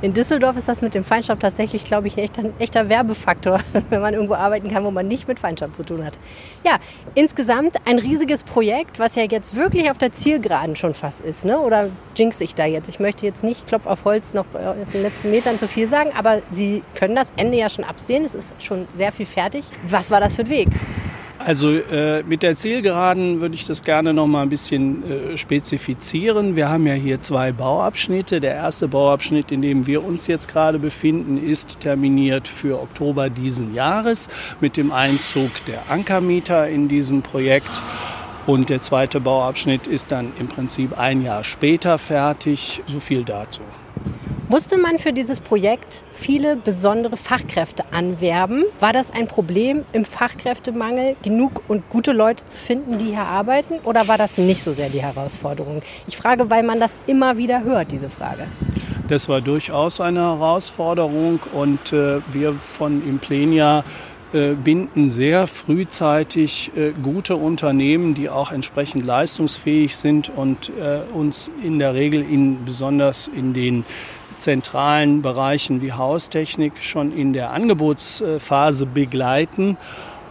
In 0.00 0.14
Düsseldorf 0.14 0.56
ist 0.56 0.68
das 0.68 0.80
mit 0.80 0.94
dem 0.94 1.04
Feinstaub 1.04 1.40
tatsächlich, 1.40 1.84
glaube 1.84 2.08
ich, 2.08 2.16
ein 2.16 2.24
echter, 2.24 2.42
ein 2.42 2.52
echter 2.58 2.88
Werbefaktor, 2.88 3.60
wenn 3.90 4.00
man 4.00 4.14
irgendwo 4.14 4.34
arbeiten 4.34 4.70
kann, 4.70 4.84
wo 4.84 4.90
man 4.90 5.06
nicht 5.06 5.28
mit 5.28 5.38
Feinstaub 5.38 5.74
zu 5.74 5.84
tun 5.84 6.04
hat. 6.04 6.18
Ja, 6.64 6.78
insgesamt 7.14 7.76
ein 7.84 7.98
riesiges 7.98 8.44
Projekt, 8.44 8.98
was 8.98 9.16
ja 9.16 9.24
jetzt 9.24 9.54
wirklich 9.54 9.90
auf 9.90 9.98
der 9.98 10.12
Zielgeraden 10.12 10.76
schon 10.76 10.94
fast 10.94 11.20
ist. 11.20 11.44
Ne? 11.44 11.58
Oder 11.58 11.88
jinx 12.16 12.40
ich 12.40 12.54
da 12.54 12.64
jetzt? 12.64 12.88
Ich 12.88 13.00
möchte 13.00 13.26
jetzt 13.26 13.44
nicht 13.44 13.66
Klopf 13.66 13.86
auf 13.86 13.97
Holz 14.04 14.34
noch 14.34 14.46
äh, 14.54 14.72
in 14.82 14.92
den 14.92 15.02
letzten 15.02 15.30
Metern 15.30 15.58
zu 15.58 15.68
viel 15.68 15.88
sagen, 15.88 16.10
aber 16.16 16.42
Sie 16.48 16.82
können 16.94 17.14
das 17.14 17.32
Ende 17.36 17.58
ja 17.58 17.68
schon 17.68 17.84
absehen. 17.84 18.24
Es 18.24 18.34
ist 18.34 18.62
schon 18.62 18.86
sehr 18.94 19.12
viel 19.12 19.26
fertig. 19.26 19.64
Was 19.86 20.10
war 20.10 20.20
das 20.20 20.36
für 20.36 20.42
ein 20.42 20.48
Weg? 20.48 20.68
Also 21.38 21.70
äh, 21.70 22.24
mit 22.24 22.42
der 22.42 22.56
Zielgeraden 22.56 23.40
würde 23.40 23.54
ich 23.54 23.64
das 23.64 23.82
gerne 23.82 24.12
noch 24.12 24.26
mal 24.26 24.42
ein 24.42 24.48
bisschen 24.48 25.32
äh, 25.32 25.38
spezifizieren. 25.38 26.56
Wir 26.56 26.68
haben 26.68 26.86
ja 26.86 26.94
hier 26.94 27.20
zwei 27.20 27.52
Bauabschnitte. 27.52 28.40
Der 28.40 28.54
erste 28.54 28.88
Bauabschnitt, 28.88 29.52
in 29.52 29.62
dem 29.62 29.86
wir 29.86 30.04
uns 30.04 30.26
jetzt 30.26 30.48
gerade 30.48 30.78
befinden, 30.78 31.38
ist 31.38 31.80
terminiert 31.80 32.48
für 32.48 32.80
Oktober 32.80 33.30
diesen 33.30 33.74
Jahres 33.74 34.28
mit 34.60 34.76
dem 34.76 34.90
Einzug 34.90 35.50
der 35.66 35.90
Ankermieter 35.90 36.68
in 36.68 36.88
diesem 36.88 37.22
Projekt. 37.22 37.82
Und 38.48 38.70
der 38.70 38.80
zweite 38.80 39.20
Bauabschnitt 39.20 39.86
ist 39.86 40.10
dann 40.10 40.32
im 40.38 40.48
Prinzip 40.48 40.98
ein 40.98 41.22
Jahr 41.22 41.44
später 41.44 41.98
fertig. 41.98 42.82
So 42.86 42.98
viel 42.98 43.22
dazu. 43.22 43.60
Musste 44.48 44.78
man 44.78 44.98
für 44.98 45.12
dieses 45.12 45.40
Projekt 45.40 46.06
viele 46.12 46.56
besondere 46.56 47.18
Fachkräfte 47.18 47.92
anwerben? 47.92 48.64
War 48.80 48.94
das 48.94 49.10
ein 49.10 49.26
Problem 49.28 49.84
im 49.92 50.06
Fachkräftemangel, 50.06 51.16
genug 51.22 51.60
und 51.68 51.90
gute 51.90 52.12
Leute 52.12 52.46
zu 52.46 52.56
finden, 52.56 52.96
die 52.96 53.08
hier 53.08 53.26
arbeiten? 53.26 53.80
Oder 53.84 54.08
war 54.08 54.16
das 54.16 54.38
nicht 54.38 54.62
so 54.62 54.72
sehr 54.72 54.88
die 54.88 55.02
Herausforderung? 55.02 55.82
Ich 56.06 56.16
frage, 56.16 56.48
weil 56.48 56.62
man 56.62 56.80
das 56.80 56.96
immer 57.06 57.36
wieder 57.36 57.64
hört, 57.64 57.92
diese 57.92 58.08
Frage. 58.08 58.46
Das 59.08 59.28
war 59.28 59.42
durchaus 59.42 60.00
eine 60.00 60.22
Herausforderung 60.22 61.40
und 61.52 61.92
äh, 61.92 62.22
wir 62.32 62.54
von 62.54 63.06
Implenia 63.06 63.84
binden 64.32 65.08
sehr 65.08 65.46
frühzeitig 65.46 66.72
äh, 66.76 66.92
gute 67.02 67.36
Unternehmen, 67.36 68.14
die 68.14 68.28
auch 68.28 68.52
entsprechend 68.52 69.06
leistungsfähig 69.06 69.96
sind 69.96 70.30
und 70.34 70.70
äh, 70.78 71.00
uns 71.12 71.50
in 71.62 71.78
der 71.78 71.94
Regel 71.94 72.22
in, 72.22 72.64
besonders 72.64 73.28
in 73.28 73.54
den 73.54 73.84
zentralen 74.36 75.22
Bereichen 75.22 75.82
wie 75.82 75.92
Haustechnik 75.92 76.74
schon 76.82 77.10
in 77.10 77.32
der 77.32 77.52
Angebotsphase 77.52 78.86
begleiten 78.86 79.76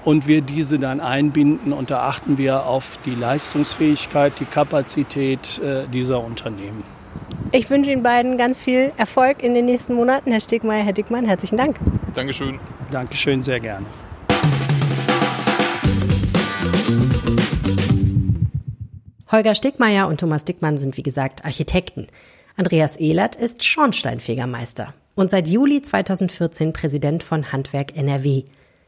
und 0.04 0.28
wir 0.28 0.42
diese 0.42 0.80
dann 0.80 1.02
einbinden 1.02 1.74
und 1.74 1.90
da 1.90 2.04
achten 2.08 2.38
wir 2.38 2.66
auf 2.66 3.00
die 3.06 3.16
Leistungsfähigkeit, 3.16 4.34
die 4.40 4.46
Kapazität 4.46 5.60
äh, 5.60 5.88
dieser 5.88 6.24
Unternehmen. 6.24 6.84
Ich 7.52 7.70
wünsche 7.70 7.92
Ihnen 7.92 8.04
beiden 8.04 8.38
ganz 8.38 8.60
viel 8.60 8.92
Erfolg 8.98 9.42
in 9.42 9.54
den 9.54 9.66
nächsten 9.66 9.94
Monaten. 9.94 10.32
Herr 10.32 10.42
Stegmeier, 10.42 10.84
Herr 10.84 10.94
Dickmann, 10.94 11.26
herzlichen 11.26 11.58
Dank. 11.58 11.78
Dankeschön. 12.14 12.60
Dankeschön, 12.92 13.42
sehr 13.42 13.60
gerne. 13.60 13.86
Holger 19.30 19.56
Stegmeier 19.56 20.08
und 20.08 20.20
Thomas 20.20 20.46
Dickmann 20.46 20.78
sind 20.78 20.96
wie 20.96 21.04
gesagt 21.04 21.44
Architekten. 21.44 22.08
Andreas 22.56 22.96
Ehlert 22.96 23.36
ist 23.36 23.64
Schornsteinfegermeister 23.64 24.94
und 25.16 25.30
seit 25.30 25.50
Juli 25.50 25.82
2014 25.82 26.72
Präsident 26.72 27.24
von 27.24 27.52
Handwerk 27.52 27.98
NRW. 27.98 28.46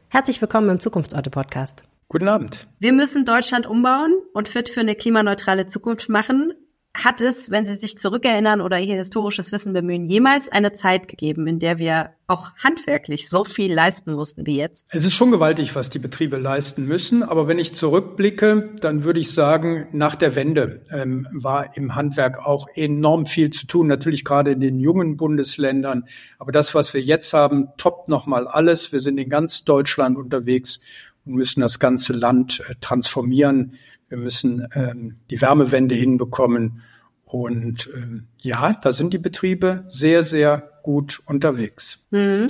Herzlich 0.08 0.40
willkommen 0.40 0.70
im 0.70 0.80
Zukunftsorte-Podcast. 0.80 1.84
Guten 2.08 2.28
Abend. 2.28 2.66
Wir 2.78 2.92
müssen 2.92 3.24
Deutschland 3.24 3.66
umbauen 3.66 4.14
und 4.32 4.48
fit 4.48 4.68
für 4.68 4.80
eine 4.80 4.94
klimaneutrale 4.94 5.66
Zukunft 5.66 6.08
machen 6.08 6.54
hat 6.92 7.20
es, 7.20 7.50
wenn 7.50 7.66
Sie 7.66 7.76
sich 7.76 7.98
zurückerinnern 7.98 8.60
oder 8.60 8.80
Ihr 8.80 8.96
historisches 8.96 9.52
Wissen 9.52 9.72
bemühen, 9.72 10.04
jemals 10.04 10.48
eine 10.48 10.72
Zeit 10.72 11.06
gegeben, 11.06 11.46
in 11.46 11.60
der 11.60 11.78
wir 11.78 12.10
auch 12.26 12.52
handwerklich 12.56 13.28
so 13.28 13.44
viel 13.44 13.72
leisten 13.72 14.12
mussten 14.12 14.44
wie 14.44 14.56
jetzt? 14.56 14.86
Es 14.88 15.04
ist 15.04 15.12
schon 15.12 15.30
gewaltig, 15.30 15.74
was 15.76 15.90
die 15.90 16.00
Betriebe 16.00 16.36
leisten 16.36 16.86
müssen. 16.86 17.22
Aber 17.22 17.46
wenn 17.46 17.60
ich 17.60 17.74
zurückblicke, 17.74 18.74
dann 18.80 19.04
würde 19.04 19.20
ich 19.20 19.32
sagen, 19.32 19.86
nach 19.92 20.16
der 20.16 20.34
Wende 20.34 20.82
ähm, 20.90 21.28
war 21.32 21.76
im 21.76 21.94
Handwerk 21.94 22.44
auch 22.44 22.66
enorm 22.74 23.26
viel 23.26 23.50
zu 23.50 23.66
tun. 23.66 23.86
Natürlich 23.86 24.24
gerade 24.24 24.50
in 24.52 24.60
den 24.60 24.78
jungen 24.78 25.16
Bundesländern. 25.16 26.06
Aber 26.38 26.50
das, 26.50 26.74
was 26.74 26.92
wir 26.92 27.00
jetzt 27.00 27.32
haben, 27.32 27.68
toppt 27.76 28.08
nochmal 28.08 28.48
alles. 28.48 28.92
Wir 28.92 29.00
sind 29.00 29.18
in 29.18 29.28
ganz 29.28 29.64
Deutschland 29.64 30.18
unterwegs 30.18 30.80
und 31.24 31.34
müssen 31.34 31.60
das 31.60 31.78
ganze 31.78 32.12
Land 32.12 32.64
äh, 32.68 32.74
transformieren 32.80 33.74
wir 34.10 34.18
müssen 34.18 34.66
ähm, 34.74 35.16
die 35.30 35.40
Wärmewende 35.40 35.94
hinbekommen. 35.94 36.82
Und 37.24 37.88
ähm, 37.94 38.26
ja, 38.38 38.74
da 38.82 38.92
sind 38.92 39.14
die 39.14 39.18
Betriebe 39.18 39.84
sehr, 39.88 40.22
sehr 40.22 40.70
gut 40.82 41.22
unterwegs. 41.26 42.06
Mhm. 42.10 42.48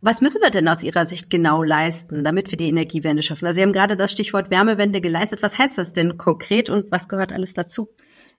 Was 0.00 0.20
müssen 0.20 0.42
wir 0.42 0.50
denn 0.50 0.66
aus 0.66 0.82
Ihrer 0.82 1.06
Sicht 1.06 1.30
genau 1.30 1.62
leisten, 1.62 2.24
damit 2.24 2.50
wir 2.50 2.58
die 2.58 2.68
Energiewende 2.68 3.22
schaffen? 3.22 3.46
Also 3.46 3.56
Sie 3.56 3.62
haben 3.62 3.72
gerade 3.72 3.96
das 3.96 4.10
Stichwort 4.10 4.50
Wärmewende 4.50 5.00
geleistet. 5.00 5.44
Was 5.44 5.58
heißt 5.58 5.78
das 5.78 5.92
denn 5.92 6.18
konkret 6.18 6.70
und 6.70 6.90
was 6.90 7.08
gehört 7.08 7.32
alles 7.32 7.54
dazu? 7.54 7.88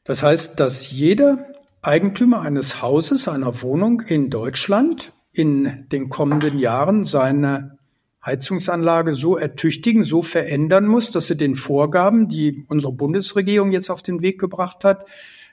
Das 0.03 0.24
heißt, 0.24 0.60
dass 0.60 0.92
jeder 0.92 1.48
Eigentümer 1.82 2.42
eines 2.42 2.82
Hauses, 2.82 3.30
einer 3.30 3.62
Wohnung 3.62 4.01
in 4.01 4.30
Deutschland 4.30 5.13
in 5.32 5.88
den 5.89 6.10
kommenden 6.10 6.60
Jahren 6.60 7.06
seine 7.06 7.73
Heizungsanlage 8.25 9.13
so 9.13 9.38
ertüchtigen, 9.38 10.03
so 10.03 10.22
verändern 10.22 10.88
muss, 10.88 11.12
dass 11.12 11.27
sie 11.27 11.38
den 11.38 11.56
Vorgaben, 11.56 12.30
die 12.30 12.65
unsere 12.70 12.94
Bundesregierung 12.94 13.72
jetzt 13.72 13.89
auf 13.89 14.01
den 14.01 14.22
Weg 14.22 14.39
gebracht 14.39 14.84
hat, 14.84 15.06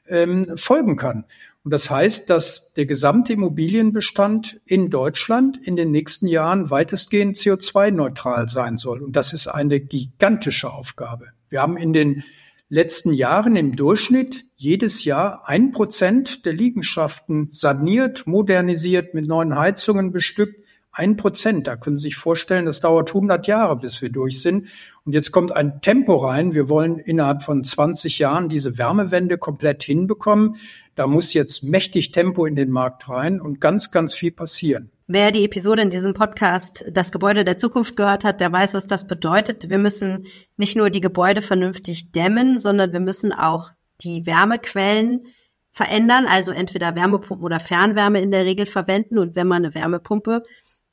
ähm, 0.09 0.57
folgen 0.57 0.97
kann. 0.97 1.25
Und 1.63 1.73
das 1.73 1.91
heißt, 1.91 2.31
dass 2.31 2.73
der 2.73 2.87
gesamte 2.87 3.35
Immobilienbestand 3.35 4.61
in 4.65 4.89
Deutschland 4.89 5.59
in 5.63 5.77
den 5.77 5.91
nächsten 5.91 6.27
Jahren 6.27 6.71
weitestgehend 6.71 7.37
CO2-neutral 7.37 8.49
sein 8.49 8.79
soll. 8.79 9.03
Und 9.03 9.15
das 9.15 9.33
ist 9.33 9.47
eine 9.47 9.81
gigantische 9.81 10.73
Aufgabe. 10.73 11.29
Wir 11.51 11.61
haben 11.61 11.77
in 11.77 11.93
den 11.93 12.25
letzten 12.71 13.13
Jahren 13.13 13.57
im 13.57 13.77
Durchschnitt 13.77 14.45
jedes 14.57 15.05
Jahr 15.05 15.49
ein 15.49 15.73
Prozent 15.73 16.47
der 16.47 16.53
Liegenschaften 16.53 17.49
saniert, 17.51 18.27
modernisiert, 18.27 19.13
mit 19.13 19.27
neuen 19.27 19.57
Heizungen 19.57 20.13
bestückt. 20.13 20.60
Ein 20.93 21.17
Prozent, 21.17 21.69
da 21.69 21.77
können 21.77 21.99
Sie 21.99 22.09
sich 22.09 22.17
vorstellen, 22.17 22.67
das 22.67 22.81
dauert 22.81 23.11
100 23.11 23.47
Jahre, 23.47 23.77
bis 23.77 24.03
wir 24.03 24.11
durch 24.11 24.43
sind. 24.43 24.67
Und 25.05 25.13
jetzt 25.13 25.31
kommt 25.31 25.53
ein 25.53 25.81
Tempo 25.83 26.17
rein. 26.17 26.53
Wir 26.53 26.69
wollen 26.69 26.99
innerhalb 26.99 27.43
von 27.43 27.63
20 27.63 28.19
Jahren 28.19 28.49
diese 28.49 28.77
Wärmewende 28.77 29.39
komplett 29.39 29.85
hinbekommen. 29.85 30.57
Da 30.97 31.07
muss 31.07 31.33
jetzt 31.33 31.63
mächtig 31.63 32.11
Tempo 32.11 32.45
in 32.45 32.57
den 32.57 32.71
Markt 32.71 33.09
rein 33.09 33.41
und 33.41 33.61
ganz, 33.61 33.93
ganz 33.93 34.15
viel 34.15 34.33
passieren. 34.33 34.91
Wer 35.07 35.31
die 35.31 35.45
Episode 35.45 35.83
in 35.83 35.91
diesem 35.91 36.13
Podcast 36.13 36.85
Das 36.91 37.13
Gebäude 37.13 37.45
der 37.45 37.57
Zukunft 37.57 37.97
gehört 37.97 38.25
hat, 38.25 38.41
der 38.41 38.53
weiß, 38.53 38.75
was 38.75 38.87
das 38.87 39.07
bedeutet. 39.07 39.71
Wir 39.71 39.79
müssen 39.79 40.27
nicht 40.57 40.77
nur 40.77 40.91
die 40.91 41.01
Gebäude 41.01 41.43
vernünftig 41.43 42.13
dämmen, 42.13 42.59
sondern 42.59 42.93
wir 42.93 43.01
müssen 43.01 43.33
auch 43.33 43.71
die 44.03 44.27
Wärmequellen 44.27 45.27
verändern, 45.71 46.27
also 46.29 46.51
entweder 46.51 46.97
Wärmepumpen 46.97 47.45
oder 47.45 47.61
Fernwärme 47.61 48.21
in 48.21 48.31
der 48.31 48.45
Regel 48.45 48.67
verwenden. 48.67 49.19
Und 49.19 49.37
wenn 49.37 49.47
man 49.47 49.65
eine 49.65 49.75
Wärmepumpe 49.75 50.43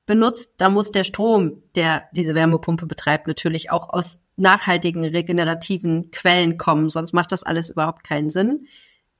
benutzt, 0.07 0.53
da 0.57 0.69
muss 0.69 0.91
der 0.91 1.03
Strom, 1.03 1.61
der 1.75 2.05
diese 2.13 2.33
Wärmepumpe 2.33 2.87
betreibt, 2.87 3.27
natürlich 3.27 3.69
auch 3.69 3.89
aus 3.89 4.19
nachhaltigen, 4.37 5.03
regenerativen 5.05 6.09
Quellen 6.09 6.57
kommen, 6.57 6.89
sonst 6.89 7.13
macht 7.13 7.31
das 7.31 7.43
alles 7.43 7.69
überhaupt 7.69 8.03
keinen 8.03 8.31
Sinn. 8.31 8.67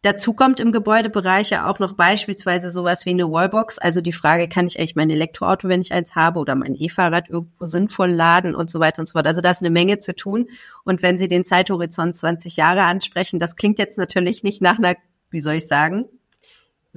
Dazu 0.04 0.34
kommt 0.34 0.60
im 0.60 0.72
Gebäudebereich 0.72 1.50
ja 1.50 1.68
auch 1.68 1.80
noch 1.80 1.94
beispielsweise 1.94 2.70
sowas 2.70 3.06
wie 3.06 3.10
eine 3.10 3.30
Wallbox. 3.32 3.80
Also 3.80 4.00
die 4.00 4.14
Frage, 4.14 4.48
kann 4.48 4.68
ich 4.68 4.80
eigentlich 4.80 4.96
mein 4.96 5.10
Elektroauto, 5.10 5.68
wenn 5.68 5.82
ich 5.82 5.92
eins 5.92 6.16
habe, 6.16 6.40
oder 6.40 6.56
mein 6.56 6.76
E-Fahrrad 6.76 7.30
irgendwo 7.30 7.66
sinnvoll 7.66 8.12
laden 8.12 8.56
und 8.56 8.70
so 8.70 8.80
weiter 8.80 9.00
und 9.00 9.08
so 9.08 9.14
fort. 9.14 9.26
Also 9.26 9.42
da 9.42 9.50
ist 9.50 9.64
eine 9.64 9.72
Menge 9.72 9.98
zu 9.98 10.16
tun. 10.16 10.48
Und 10.84 11.02
wenn 11.02 11.18
Sie 11.18 11.28
den 11.28 11.44
Zeithorizont 11.44 12.16
20 12.16 12.58
Jahre 12.58 12.84
ansprechen, 12.84 13.40
das 13.40 13.56
klingt 13.56 13.80
jetzt 13.80 13.98
natürlich 13.98 14.44
nicht 14.44 14.62
nach 14.62 14.78
einer, 14.78 14.96
wie 15.32 15.42
soll 15.42 15.56
ich 15.56 15.68
sagen, 15.68 16.06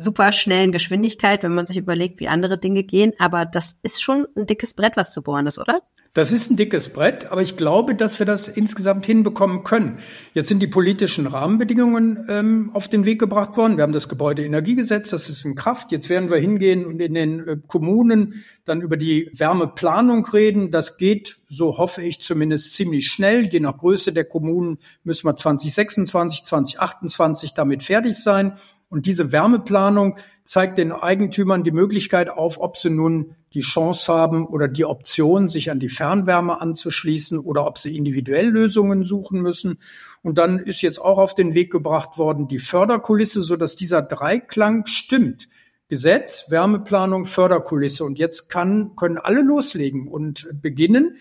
super 0.00 0.32
schnellen 0.32 0.72
Geschwindigkeit, 0.72 1.42
wenn 1.42 1.54
man 1.54 1.66
sich 1.66 1.76
überlegt, 1.76 2.20
wie 2.20 2.28
andere 2.28 2.58
Dinge 2.58 2.82
gehen. 2.82 3.12
Aber 3.18 3.44
das 3.44 3.78
ist 3.82 4.02
schon 4.02 4.26
ein 4.36 4.46
dickes 4.46 4.74
Brett, 4.74 4.96
was 4.96 5.12
zu 5.12 5.22
bohren 5.22 5.46
ist, 5.46 5.58
oder? 5.58 5.80
Das 6.12 6.32
ist 6.32 6.50
ein 6.50 6.56
dickes 6.56 6.88
Brett, 6.88 7.30
aber 7.30 7.40
ich 7.40 7.56
glaube, 7.56 7.94
dass 7.94 8.18
wir 8.18 8.26
das 8.26 8.48
insgesamt 8.48 9.06
hinbekommen 9.06 9.62
können. 9.62 10.00
Jetzt 10.34 10.48
sind 10.48 10.60
die 10.60 10.66
politischen 10.66 11.28
Rahmenbedingungen 11.28 12.26
ähm, 12.28 12.72
auf 12.74 12.88
den 12.88 13.04
Weg 13.04 13.20
gebracht 13.20 13.56
worden. 13.56 13.76
Wir 13.76 13.84
haben 13.84 13.92
das 13.92 14.08
Gebäudeenergiegesetz, 14.08 15.10
das 15.10 15.28
ist 15.28 15.44
in 15.44 15.54
Kraft. 15.54 15.92
Jetzt 15.92 16.08
werden 16.08 16.28
wir 16.28 16.38
hingehen 16.38 16.84
und 16.84 17.00
in 17.00 17.14
den 17.14 17.46
äh, 17.46 17.56
Kommunen 17.64 18.42
dann 18.64 18.80
über 18.80 18.96
die 18.96 19.30
Wärmeplanung 19.34 20.26
reden. 20.26 20.72
Das 20.72 20.96
geht, 20.96 21.36
so 21.48 21.78
hoffe 21.78 22.02
ich 22.02 22.20
zumindest, 22.20 22.72
ziemlich 22.72 23.06
schnell. 23.06 23.46
Je 23.46 23.60
nach 23.60 23.78
Größe 23.78 24.12
der 24.12 24.24
Kommunen 24.24 24.78
müssen 25.04 25.28
wir 25.28 25.36
2026, 25.36 26.42
2028 26.42 27.54
damit 27.54 27.84
fertig 27.84 28.16
sein. 28.16 28.54
Und 28.90 29.06
diese 29.06 29.30
Wärmeplanung 29.30 30.18
zeigt 30.44 30.76
den 30.76 30.90
Eigentümern 30.90 31.62
die 31.62 31.70
Möglichkeit 31.70 32.28
auf, 32.28 32.60
ob 32.60 32.76
sie 32.76 32.90
nun 32.90 33.36
die 33.54 33.60
Chance 33.60 34.12
haben 34.12 34.44
oder 34.46 34.66
die 34.66 34.84
Option, 34.84 35.46
sich 35.46 35.70
an 35.70 35.78
die 35.78 35.88
Fernwärme 35.88 36.60
anzuschließen 36.60 37.38
oder 37.38 37.66
ob 37.66 37.78
sie 37.78 37.96
individuell 37.96 38.48
Lösungen 38.48 39.04
suchen 39.04 39.42
müssen. 39.42 39.78
Und 40.22 40.38
dann 40.38 40.58
ist 40.58 40.82
jetzt 40.82 41.00
auch 41.00 41.18
auf 41.18 41.36
den 41.36 41.54
Weg 41.54 41.70
gebracht 41.70 42.18
worden 42.18 42.48
die 42.48 42.58
Förderkulisse, 42.58 43.42
so 43.42 43.56
dass 43.56 43.76
dieser 43.76 44.02
Dreiklang 44.02 44.86
stimmt. 44.86 45.48
Gesetz, 45.88 46.50
Wärmeplanung, 46.50 47.26
Förderkulisse. 47.26 48.04
Und 48.04 48.18
jetzt 48.18 48.48
kann, 48.48 48.96
können 48.96 49.18
alle 49.18 49.42
loslegen 49.42 50.08
und 50.08 50.48
beginnen. 50.60 51.18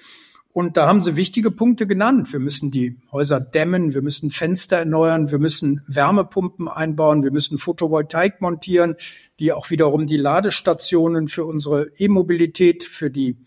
Und 0.51 0.77
da 0.77 0.87
haben 0.87 1.01
sie 1.01 1.15
wichtige 1.15 1.51
Punkte 1.51 1.85
genannt. 1.85 2.33
Wir 2.33 2.39
müssen 2.39 2.71
die 2.71 2.97
Häuser 3.11 3.39
dämmen, 3.39 3.93
wir 3.93 4.01
müssen 4.01 4.31
Fenster 4.31 4.77
erneuern, 4.77 5.31
wir 5.31 5.37
müssen 5.37 5.81
Wärmepumpen 5.87 6.67
einbauen, 6.67 7.23
wir 7.23 7.31
müssen 7.31 7.59
Photovoltaik 7.59 8.41
montieren, 8.41 8.95
die 9.39 9.53
auch 9.53 9.69
wiederum 9.69 10.07
die 10.07 10.17
Ladestationen 10.17 11.27
für 11.27 11.45
unsere 11.45 11.91
E-Mobilität, 11.97 12.83
für 12.83 13.11
die 13.11 13.37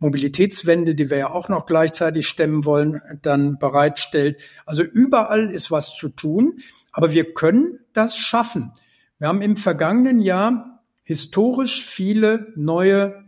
Mobilitätswende, 0.00 0.96
die 0.96 1.10
wir 1.10 1.16
ja 1.18 1.30
auch 1.30 1.48
noch 1.48 1.64
gleichzeitig 1.64 2.26
stemmen 2.26 2.64
wollen, 2.64 3.00
dann 3.22 3.58
bereitstellt. 3.58 4.42
Also 4.66 4.82
überall 4.82 5.48
ist 5.48 5.70
was 5.70 5.94
zu 5.94 6.08
tun, 6.08 6.58
aber 6.90 7.12
wir 7.12 7.34
können 7.34 7.78
das 7.92 8.16
schaffen. 8.16 8.72
Wir 9.20 9.28
haben 9.28 9.42
im 9.42 9.56
vergangenen 9.56 10.20
Jahr 10.20 10.82
historisch 11.04 11.84
viele 11.84 12.52
neue 12.56 13.21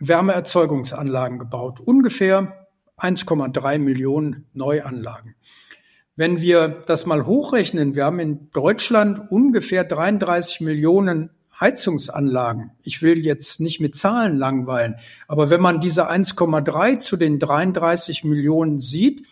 Wärmeerzeugungsanlagen 0.00 1.38
gebaut. 1.38 1.80
Ungefähr 1.80 2.66
1,3 2.98 3.78
Millionen 3.78 4.46
Neuanlagen. 4.52 5.36
Wenn 6.16 6.40
wir 6.40 6.68
das 6.68 7.06
mal 7.06 7.24
hochrechnen, 7.24 7.94
wir 7.94 8.04
haben 8.04 8.18
in 8.18 8.50
Deutschland 8.50 9.30
ungefähr 9.30 9.84
33 9.84 10.60
Millionen 10.60 11.30
Heizungsanlagen. 11.58 12.72
Ich 12.82 13.02
will 13.02 13.18
jetzt 13.24 13.60
nicht 13.60 13.80
mit 13.80 13.94
Zahlen 13.94 14.36
langweilen, 14.36 14.96
aber 15.28 15.50
wenn 15.50 15.60
man 15.60 15.80
diese 15.80 16.10
1,3 16.10 16.98
zu 16.98 17.16
den 17.16 17.38
33 17.38 18.24
Millionen 18.24 18.80
sieht, 18.80 19.26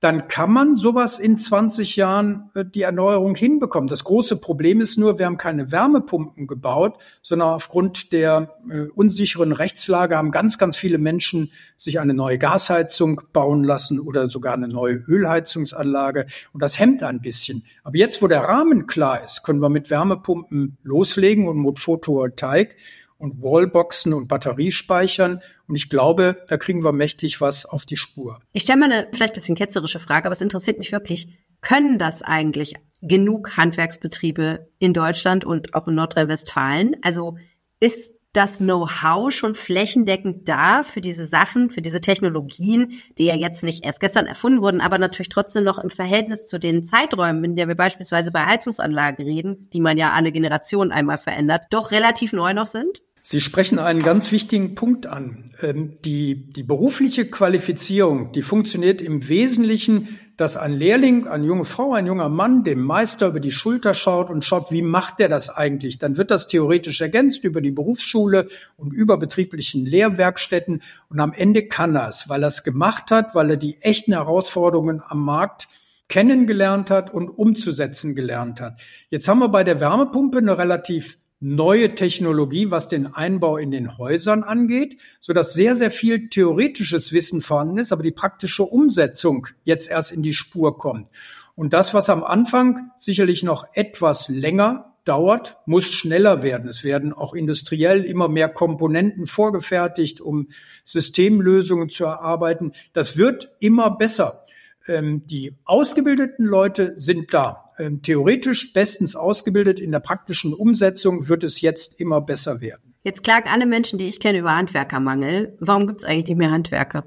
dann 0.00 0.28
kann 0.28 0.52
man 0.52 0.76
sowas 0.76 1.18
in 1.18 1.36
20 1.36 1.96
Jahren 1.96 2.50
äh, 2.54 2.64
die 2.64 2.82
Erneuerung 2.82 3.34
hinbekommen. 3.34 3.88
Das 3.88 4.04
große 4.04 4.36
Problem 4.36 4.80
ist 4.80 4.96
nur, 4.96 5.18
wir 5.18 5.26
haben 5.26 5.36
keine 5.36 5.72
Wärmepumpen 5.72 6.46
gebaut, 6.46 6.98
sondern 7.22 7.48
aufgrund 7.48 8.12
der 8.12 8.54
äh, 8.70 8.82
unsicheren 8.94 9.52
Rechtslage 9.52 10.16
haben 10.16 10.30
ganz, 10.30 10.56
ganz 10.56 10.76
viele 10.76 10.98
Menschen 10.98 11.50
sich 11.76 11.98
eine 11.98 12.14
neue 12.14 12.38
Gasheizung 12.38 13.22
bauen 13.32 13.64
lassen 13.64 13.98
oder 13.98 14.28
sogar 14.30 14.54
eine 14.54 14.68
neue 14.68 14.94
Ölheizungsanlage. 14.94 16.26
Und 16.52 16.62
das 16.62 16.78
hemmt 16.78 17.02
ein 17.02 17.20
bisschen. 17.20 17.64
Aber 17.82 17.96
jetzt, 17.96 18.22
wo 18.22 18.28
der 18.28 18.42
Rahmen 18.42 18.86
klar 18.86 19.22
ist, 19.24 19.42
können 19.42 19.60
wir 19.60 19.68
mit 19.68 19.90
Wärmepumpen 19.90 20.78
loslegen 20.84 21.48
und 21.48 21.60
mit 21.60 21.80
Photovoltaik 21.80 22.76
und 23.18 23.42
Wallboxen 23.42 24.14
und 24.14 24.28
Batteriespeichern. 24.28 25.42
Und 25.66 25.74
ich 25.74 25.90
glaube, 25.90 26.44
da 26.48 26.56
kriegen 26.56 26.84
wir 26.84 26.92
mächtig 26.92 27.40
was 27.40 27.66
auf 27.66 27.84
die 27.84 27.96
Spur. 27.96 28.40
Ich 28.52 28.62
stelle 28.62 28.78
mal 28.78 28.92
eine 28.92 29.08
vielleicht 29.12 29.34
ein 29.34 29.40
bisschen 29.40 29.56
ketzerische 29.56 29.98
Frage, 29.98 30.26
aber 30.26 30.32
es 30.32 30.40
interessiert 30.40 30.78
mich 30.78 30.92
wirklich. 30.92 31.28
Können 31.60 31.98
das 31.98 32.22
eigentlich 32.22 32.74
genug 33.02 33.56
Handwerksbetriebe 33.56 34.68
in 34.78 34.92
Deutschland 34.92 35.44
und 35.44 35.74
auch 35.74 35.88
in 35.88 35.96
Nordrhein-Westfalen. 35.96 36.96
Also 37.02 37.36
ist 37.80 38.14
das 38.32 38.58
Know-how 38.58 39.32
schon 39.32 39.54
flächendeckend 39.54 40.48
da 40.48 40.82
für 40.82 41.00
diese 41.00 41.26
Sachen, 41.26 41.70
für 41.70 41.82
diese 41.82 42.00
Technologien, 42.00 42.92
die 43.16 43.24
ja 43.24 43.34
jetzt 43.34 43.64
nicht 43.64 43.84
erst 43.84 44.00
gestern 44.00 44.26
erfunden 44.26 44.60
wurden, 44.60 44.80
aber 44.80 44.98
natürlich 44.98 45.30
trotzdem 45.30 45.64
noch 45.64 45.78
im 45.78 45.90
Verhältnis 45.90 46.46
zu 46.46 46.58
den 46.58 46.84
Zeiträumen, 46.84 47.42
in 47.42 47.56
der 47.56 47.68
wir 47.68 47.74
beispielsweise 47.74 48.30
bei 48.30 48.44
Heizungsanlagen 48.44 49.24
reden, 49.24 49.68
die 49.72 49.80
man 49.80 49.96
ja 49.96 50.12
alle 50.12 50.30
Generationen 50.30 50.92
einmal 50.92 51.18
verändert, 51.18 51.64
doch 51.70 51.90
relativ 51.90 52.32
neu 52.32 52.52
noch 52.52 52.66
sind? 52.66 53.02
Sie 53.30 53.42
sprechen 53.42 53.78
einen 53.78 54.02
ganz 54.02 54.32
wichtigen 54.32 54.74
Punkt 54.74 55.06
an. 55.06 55.44
Ähm, 55.60 55.98
die, 56.02 56.50
die 56.50 56.62
berufliche 56.62 57.26
Qualifizierung, 57.26 58.32
die 58.32 58.40
funktioniert 58.40 59.02
im 59.02 59.28
Wesentlichen, 59.28 60.18
dass 60.38 60.56
ein 60.56 60.72
Lehrling, 60.72 61.26
eine 61.26 61.44
junge 61.44 61.66
Frau, 61.66 61.92
ein 61.92 62.06
junger 62.06 62.30
Mann 62.30 62.64
dem 62.64 62.80
Meister 62.80 63.28
über 63.28 63.40
die 63.40 63.50
Schulter 63.50 63.92
schaut 63.92 64.30
und 64.30 64.46
schaut, 64.46 64.72
wie 64.72 64.80
macht 64.80 65.18
der 65.18 65.28
das 65.28 65.50
eigentlich? 65.50 65.98
Dann 65.98 66.16
wird 66.16 66.30
das 66.30 66.48
theoretisch 66.48 67.02
ergänzt 67.02 67.44
über 67.44 67.60
die 67.60 67.70
Berufsschule 67.70 68.48
und 68.78 68.94
über 68.94 69.18
betrieblichen 69.18 69.84
Lehrwerkstätten 69.84 70.82
und 71.10 71.20
am 71.20 71.34
Ende 71.34 71.68
kann 71.68 71.96
er 71.96 72.08
es, 72.08 72.30
weil 72.30 72.42
er 72.42 72.48
es 72.48 72.64
gemacht 72.64 73.10
hat, 73.10 73.34
weil 73.34 73.50
er 73.50 73.56
die 73.58 73.76
echten 73.82 74.14
Herausforderungen 74.14 75.02
am 75.06 75.22
Markt 75.22 75.68
kennengelernt 76.08 76.90
hat 76.90 77.12
und 77.12 77.28
umzusetzen 77.28 78.14
gelernt 78.14 78.62
hat. 78.62 78.80
Jetzt 79.10 79.28
haben 79.28 79.40
wir 79.40 79.50
bei 79.50 79.64
der 79.64 79.80
Wärmepumpe 79.80 80.38
eine 80.38 80.56
relativ 80.56 81.18
neue 81.40 81.94
Technologie, 81.94 82.70
was 82.70 82.88
den 82.88 83.06
Einbau 83.06 83.56
in 83.56 83.70
den 83.70 83.96
Häusern 83.96 84.42
angeht, 84.42 85.00
so 85.20 85.32
dass 85.32 85.52
sehr, 85.52 85.76
sehr 85.76 85.90
viel 85.90 86.28
theoretisches 86.28 87.12
Wissen 87.12 87.40
vorhanden 87.40 87.78
ist, 87.78 87.92
aber 87.92 88.02
die 88.02 88.10
praktische 88.10 88.64
Umsetzung 88.64 89.46
jetzt 89.64 89.88
erst 89.88 90.12
in 90.12 90.22
die 90.22 90.34
Spur 90.34 90.78
kommt. 90.78 91.10
Und 91.54 91.72
das, 91.72 91.94
was 91.94 92.10
am 92.10 92.24
Anfang 92.24 92.90
sicherlich 92.96 93.42
noch 93.42 93.66
etwas 93.72 94.28
länger 94.28 94.94
dauert, 95.04 95.56
muss 95.64 95.86
schneller 95.86 96.42
werden. 96.42 96.68
Es 96.68 96.84
werden 96.84 97.12
auch 97.12 97.34
industriell 97.34 98.04
immer 98.04 98.28
mehr 98.28 98.48
Komponenten 98.48 99.26
vorgefertigt, 99.26 100.20
um 100.20 100.48
Systemlösungen 100.84 101.88
zu 101.88 102.04
erarbeiten. 102.04 102.72
Das 102.92 103.16
wird 103.16 103.50
immer 103.58 103.96
besser. 103.96 104.44
Ähm, 104.88 105.26
die 105.26 105.56
ausgebildeten 105.64 106.44
Leute 106.44 106.98
sind 106.98 107.32
da. 107.34 107.72
Ähm, 107.78 108.02
theoretisch 108.02 108.72
bestens 108.72 109.14
ausgebildet. 109.14 109.78
In 109.78 109.92
der 109.92 110.00
praktischen 110.00 110.54
Umsetzung 110.54 111.28
wird 111.28 111.44
es 111.44 111.60
jetzt 111.60 112.00
immer 112.00 112.20
besser 112.20 112.60
werden. 112.60 112.94
Jetzt 113.04 113.22
klagen 113.22 113.48
alle 113.48 113.66
Menschen, 113.66 113.98
die 113.98 114.08
ich 114.08 114.18
kenne, 114.18 114.38
über 114.38 114.56
Handwerkermangel. 114.56 115.56
Warum 115.60 115.86
gibt 115.86 116.00
es 116.00 116.06
eigentlich 116.06 116.28
nicht 116.28 116.38
mehr 116.38 116.50
Handwerker? 116.50 117.04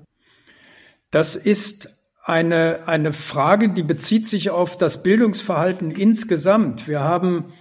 Das 1.09 1.35
ist 1.35 1.89
eine, 2.23 2.87
eine 2.87 3.13
Frage, 3.13 3.69
die 3.69 3.83
bezieht 3.83 4.27
sich 4.27 4.49
auf 4.51 4.77
das 4.77 5.03
Bildungsverhalten 5.03 5.91
insgesamt. 5.91 6.87
Wir 6.87 7.01
haben 7.01 7.51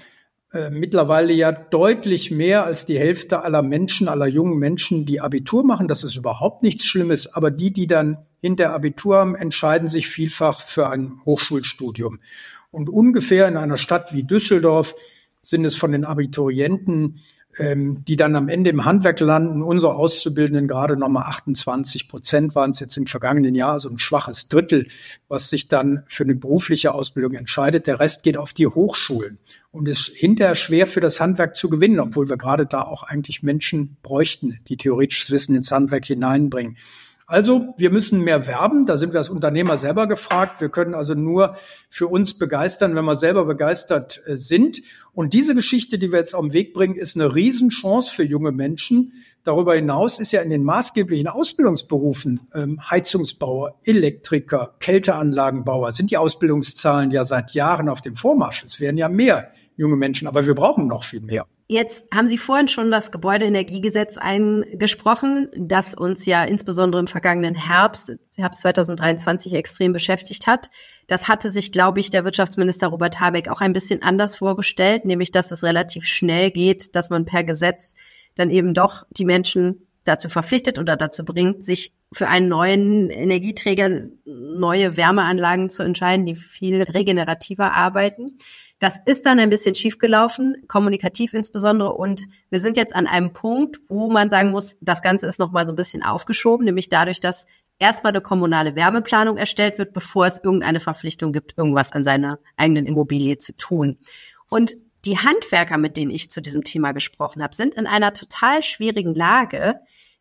äh, 0.52 0.70
mittlerweile 0.70 1.32
ja 1.32 1.50
deutlich 1.50 2.30
mehr 2.30 2.64
als 2.64 2.86
die 2.86 2.98
Hälfte 2.98 3.42
aller 3.42 3.62
Menschen, 3.62 4.08
aller 4.08 4.26
jungen 4.26 4.58
Menschen, 4.58 5.06
die 5.06 5.20
Abitur 5.20 5.64
machen. 5.64 5.88
Das 5.88 6.04
ist 6.04 6.16
überhaupt 6.16 6.62
nichts 6.62 6.84
Schlimmes. 6.84 7.32
Aber 7.34 7.50
die, 7.50 7.72
die 7.72 7.86
dann 7.86 8.18
hinter 8.40 8.73
Abitur 8.73 9.18
haben, 9.18 9.35
entscheiden 9.35 9.88
sich 9.88 10.09
vielfach 10.09 10.61
für 10.61 10.88
ein 10.88 11.20
Hochschulstudium. 11.25 12.20
Und 12.70 12.88
ungefähr 12.88 13.49
in 13.49 13.56
einer 13.56 13.76
Stadt 13.76 14.12
wie 14.12 14.23
Düsseldorf 14.23 14.94
sind 15.42 15.64
es 15.64 15.75
von 15.75 15.92
den 15.92 16.04
Abiturienten, 16.04 17.20
ähm, 17.59 18.04
die 18.04 18.16
dann 18.16 18.37
am 18.37 18.49
Ende 18.49 18.70
im 18.70 18.85
Handwerk 18.85 19.18
landen, 19.18 19.62
unsere 19.62 19.94
Auszubildenden 19.94 20.68
gerade 20.68 20.97
nochmal 20.97 21.25
28 21.25 22.09
Prozent 22.09 22.54
waren 22.54 22.70
es 22.70 22.80
jetzt 22.80 22.97
im 22.97 23.06
vergangenen 23.06 23.56
Jahr, 23.56 23.80
so 23.80 23.88
ein 23.88 23.99
schwaches 23.99 24.49
Drittel, 24.49 24.87
was 25.28 25.49
sich 25.49 25.66
dann 25.66 26.04
für 26.06 26.23
eine 26.23 26.37
berufliche 26.37 26.94
Ausbildung 26.94 27.32
entscheidet. 27.35 27.88
Der 27.88 27.99
Rest 27.99 28.23
geht 28.23 28.37
auf 28.37 28.52
die 28.52 28.68
Hochschulen 28.68 29.38
und 29.73 29.88
ist 29.88 30.06
hinterher 30.06 30.54
schwer 30.54 30.87
für 30.87 31.00
das 31.00 31.20
Handwerk 31.20 31.56
zu 31.56 31.68
gewinnen, 31.68 31.99
obwohl 31.99 32.28
wir 32.28 32.37
gerade 32.37 32.66
da 32.66 32.82
auch 32.82 33.02
eigentlich 33.02 33.42
Menschen 33.42 33.97
bräuchten, 34.02 34.61
die 34.68 34.76
theoretisches 34.76 35.30
Wissen 35.32 35.56
ins 35.56 35.73
Handwerk 35.73 36.04
hineinbringen. 36.04 36.76
Also, 37.30 37.75
wir 37.76 37.90
müssen 37.90 38.25
mehr 38.25 38.48
werben. 38.48 38.87
Da 38.87 38.96
sind 38.96 39.12
wir 39.12 39.20
als 39.20 39.28
Unternehmer 39.28 39.76
selber 39.76 40.09
gefragt. 40.09 40.61
Wir 40.61 40.68
können 40.68 40.94
also 40.94 41.14
nur 41.14 41.55
für 41.88 42.09
uns 42.09 42.37
begeistern, 42.37 42.96
wenn 42.96 43.05
wir 43.05 43.14
selber 43.14 43.44
begeistert 43.44 44.20
äh, 44.26 44.37
sind. 44.37 44.83
Und 45.12 45.33
diese 45.33 45.55
Geschichte, 45.55 45.96
die 45.96 46.11
wir 46.11 46.18
jetzt 46.18 46.35
auf 46.35 46.42
den 46.42 46.52
Weg 46.52 46.74
bringen, 46.74 46.96
ist 46.96 47.14
eine 47.14 47.33
Riesenchance 47.33 48.11
für 48.11 48.24
junge 48.24 48.50
Menschen. 48.50 49.12
Darüber 49.44 49.76
hinaus 49.76 50.18
ist 50.18 50.33
ja 50.33 50.40
in 50.40 50.50
den 50.50 50.64
maßgeblichen 50.64 51.28
Ausbildungsberufen 51.28 52.40
ähm, 52.52 52.81
Heizungsbauer, 52.90 53.78
Elektriker, 53.85 54.74
Kälteanlagenbauer 54.81 55.92
sind 55.92 56.11
die 56.11 56.16
Ausbildungszahlen 56.16 57.12
ja 57.12 57.22
seit 57.22 57.55
Jahren 57.55 57.88
auf 57.88 58.00
dem 58.00 58.16
Vormarsch. 58.16 58.64
Es 58.64 58.81
werden 58.81 58.96
ja 58.96 59.09
mehr 59.09 59.52
junge 59.76 59.94
Menschen, 59.94 60.26
aber 60.26 60.46
wir 60.46 60.57
brauchen 60.57 60.88
noch 60.88 61.05
viel 61.05 61.20
mehr. 61.20 61.46
Jetzt 61.72 62.09
haben 62.12 62.26
Sie 62.26 62.37
vorhin 62.37 62.66
schon 62.66 62.90
das 62.90 63.12
Gebäudeenergiegesetz 63.12 64.18
eingesprochen, 64.18 65.46
das 65.56 65.94
uns 65.94 66.26
ja 66.26 66.42
insbesondere 66.42 66.98
im 66.98 67.06
vergangenen 67.06 67.54
Herbst, 67.54 68.12
Herbst 68.37 68.62
2023 68.62 69.54
extrem 69.54 69.92
beschäftigt 69.92 70.48
hat. 70.48 70.68
Das 71.06 71.28
hatte 71.28 71.52
sich, 71.52 71.70
glaube 71.70 72.00
ich, 72.00 72.11
der 72.11 72.24
Wirtschaftsminister 72.24 72.88
Robert 72.88 73.20
Habeck 73.20 73.46
auch 73.46 73.61
ein 73.61 73.72
bisschen 73.72 74.02
anders 74.02 74.38
vorgestellt, 74.38 75.04
nämlich 75.04 75.30
dass 75.30 75.52
es 75.52 75.62
relativ 75.62 76.06
schnell 76.06 76.50
geht, 76.50 76.96
dass 76.96 77.09
man 77.09 77.24
per 77.24 77.44
Gesetz 77.44 77.94
dann 78.35 78.50
eben 78.50 78.74
doch 78.74 79.06
die 79.11 79.24
Menschen 79.24 79.87
dazu 80.02 80.28
verpflichtet 80.28 80.80
oder 80.80 80.96
dazu 80.96 81.24
bringt, 81.24 81.64
sich 81.64 81.92
für 82.12 82.26
einen 82.26 82.48
neuen 82.48 83.11
Energieträger, 83.11 84.09
neue 84.24 84.96
Wärmeanlagen 84.96 85.70
zu 85.70 85.85
entscheiden, 85.85 86.26
die 86.26 86.35
viel 86.35 86.83
regenerativer 86.83 87.74
arbeiten. 87.74 88.38
Das 88.81 88.99
ist 89.05 89.27
dann 89.27 89.38
ein 89.38 89.51
bisschen 89.51 89.75
schiefgelaufen, 89.75 90.64
kommunikativ 90.66 91.35
insbesondere. 91.35 91.93
Und 91.93 92.27
wir 92.49 92.59
sind 92.59 92.79
jetzt 92.79 92.97
an 92.97 93.07
einem 93.07 93.33
Punkt, 93.33 93.77
wo 93.88 94.11
man 94.11 94.31
sagen 94.31 94.51
muss, 94.51 94.79
das 94.81 95.03
Ganze 95.03 95.27
ist 95.27 95.38
nochmal 95.38 95.66
so 95.66 95.73
ein 95.73 95.77
bisschen 95.77 96.03
aufgeschoben, 96.03 96.64
nämlich 96.64 96.88
dadurch, 96.88 97.21
dass 97.21 97.47
erstmal 97.79 98.12
eine 98.12 98.23
kommunale 98.23 98.75
Wärmeplanung 98.77 99.37
erstellt 99.37 99.77
wird, 99.77 99.93
bevor 99.93 100.27
es 100.27 100.43
irgendeine 100.43 100.81
Verpflichtung 100.81 101.33
gibt, 101.33 101.59
irgendwas 101.59 101.93
an 101.93 102.05
seiner 102.05 102.38
eigenen 102.57 102.87
Immobilie 102.87 103.37
zu 103.37 103.55
tun. 103.55 103.99
Und 104.49 104.77
die 105.05 105.19
Handwerker, 105.19 105.77
mit 105.77 105.99
denen 105.99 106.11
ich 106.11 106.31
zu 106.31 106.40
diesem 106.40 106.64
Thema 106.64 106.93
gesprochen 106.93 107.43
habe, 107.43 107.55
sind 107.55 107.75
in 107.75 107.87
einer 107.87 108.14
total 108.14 108.62
schwierigen 108.62 109.14
Lage, 109.14 109.81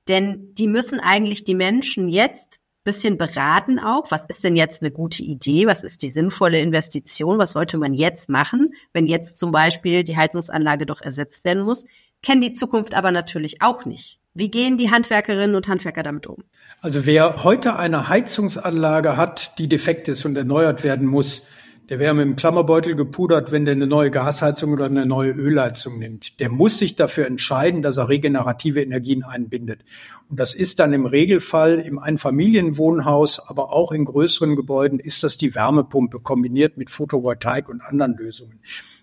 denn 0.09 0.53
die 0.55 0.67
müssen 0.67 0.99
eigentlich 0.99 1.45
die 1.45 1.55
Menschen 1.55 2.09
jetzt 2.09 2.61
bisschen 2.89 3.19
beraten 3.19 3.77
auch. 3.77 4.09
Was 4.09 4.25
ist 4.25 4.43
denn 4.43 4.55
jetzt 4.55 4.81
eine 4.81 4.89
gute 4.89 5.21
Idee? 5.21 5.67
Was 5.67 5.83
ist 5.83 6.01
die 6.01 6.09
sinnvolle 6.09 6.59
Investition? 6.59 7.37
Was 7.37 7.53
sollte 7.53 7.77
man 7.77 7.93
jetzt 7.93 8.29
machen, 8.29 8.73
wenn 8.93 9.05
jetzt 9.05 9.37
zum 9.37 9.51
Beispiel 9.51 10.03
die 10.03 10.17
Heizungsanlage 10.17 10.87
doch 10.87 11.01
ersetzt 11.01 11.45
werden 11.45 11.61
muss? 11.61 11.85
Kennen 12.23 12.41
die 12.41 12.53
Zukunft 12.53 12.95
aber 12.95 13.11
natürlich 13.11 13.61
auch 13.61 13.85
nicht. 13.85 14.17
Wie 14.33 14.49
gehen 14.49 14.79
die 14.79 14.89
Handwerkerinnen 14.89 15.55
und 15.55 15.67
Handwerker 15.67 16.01
damit 16.01 16.25
um? 16.25 16.43
Also 16.81 17.05
wer 17.05 17.43
heute 17.43 17.75
eine 17.75 18.09
Heizungsanlage 18.09 19.17
hat, 19.17 19.59
die 19.59 19.69
defekt 19.69 20.07
ist 20.07 20.25
und 20.25 20.35
erneuert 20.35 20.83
werden 20.83 21.05
muss, 21.05 21.51
der 21.89 21.97
wäre 21.97 22.13
mit 22.13 22.25
dem 22.25 22.35
Klammerbeutel 22.35 22.95
gepudert, 22.95 23.51
wenn 23.51 23.65
der 23.65 23.73
eine 23.73 23.87
neue 23.87 24.11
Gasheizung 24.11 24.73
oder 24.73 24.85
eine 24.85 25.07
neue 25.07 25.31
Ölheizung 25.31 25.97
nimmt. 25.97 26.39
Der 26.39 26.49
muss 26.49 26.77
sich 26.77 26.95
dafür 26.95 27.25
entscheiden, 27.25 27.81
dass 27.81 27.97
er 27.97 28.09
regenerative 28.09 28.81
Energien 28.81 29.23
einbindet. 29.23 29.83
Und 30.29 30.39
das 30.39 30.53
ist 30.53 30.77
dann 30.79 30.93
im 30.93 31.07
Regelfall 31.07 31.79
im 31.79 31.97
Einfamilienwohnhaus, 31.97 33.39
aber 33.39 33.73
auch 33.73 33.91
in 33.91 34.05
größeren 34.05 34.55
Gebäuden 34.55 34.99
ist 34.99 35.23
das 35.23 35.37
die 35.37 35.55
Wärmepumpe 35.55 36.19
kombiniert 36.19 36.77
mit 36.77 36.91
Photovoltaik 36.91 37.67
und 37.69 37.81
anderen 37.81 38.15
Lösungen. 38.15 38.59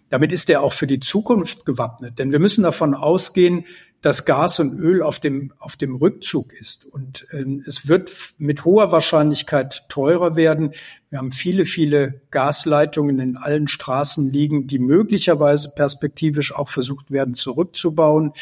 Damit 0.09 0.33
ist 0.33 0.49
er 0.51 0.63
auch 0.63 0.73
für 0.73 0.87
die 0.87 1.01
Zukunft 1.01 1.67
gewappnet, 1.67 2.19
denn 2.19 2.31
wir 2.31 2.39
müssen 2.39 2.63
davon 2.63 2.95
ausgehen, 2.95 3.65
dass 4.03 4.25
Gas 4.25 4.61
und 4.61 4.79
Öl 4.79 5.03
auf 5.03 5.19
dem, 5.19 5.53
auf 5.59 5.77
dem 5.77 5.97
Rückzug 5.97 6.53
ist. 6.53 6.85
Und 6.85 7.27
ähm, 7.33 7.65
es 7.67 7.89
wird 7.89 8.13
mit 8.39 8.65
hoher 8.65 8.93
Wahrscheinlichkeit 8.93 9.89
teurer 9.89 10.37
werden. 10.37 10.73
Wir 11.11 11.19
haben 11.19 11.33
viele, 11.33 11.65
viele 11.65 12.21
Gasleitungen 12.31 13.19
in 13.19 13.37
allen 13.37 13.67
Straßen 13.67 14.31
liegen, 14.31 14.69
die 14.69 14.79
möglicherweise 14.79 15.73
perspektivisch 15.75 16.55
auch 16.55 16.69
versucht 16.69 17.11
werden 17.11 17.35
zurückzubauen. 17.35 18.33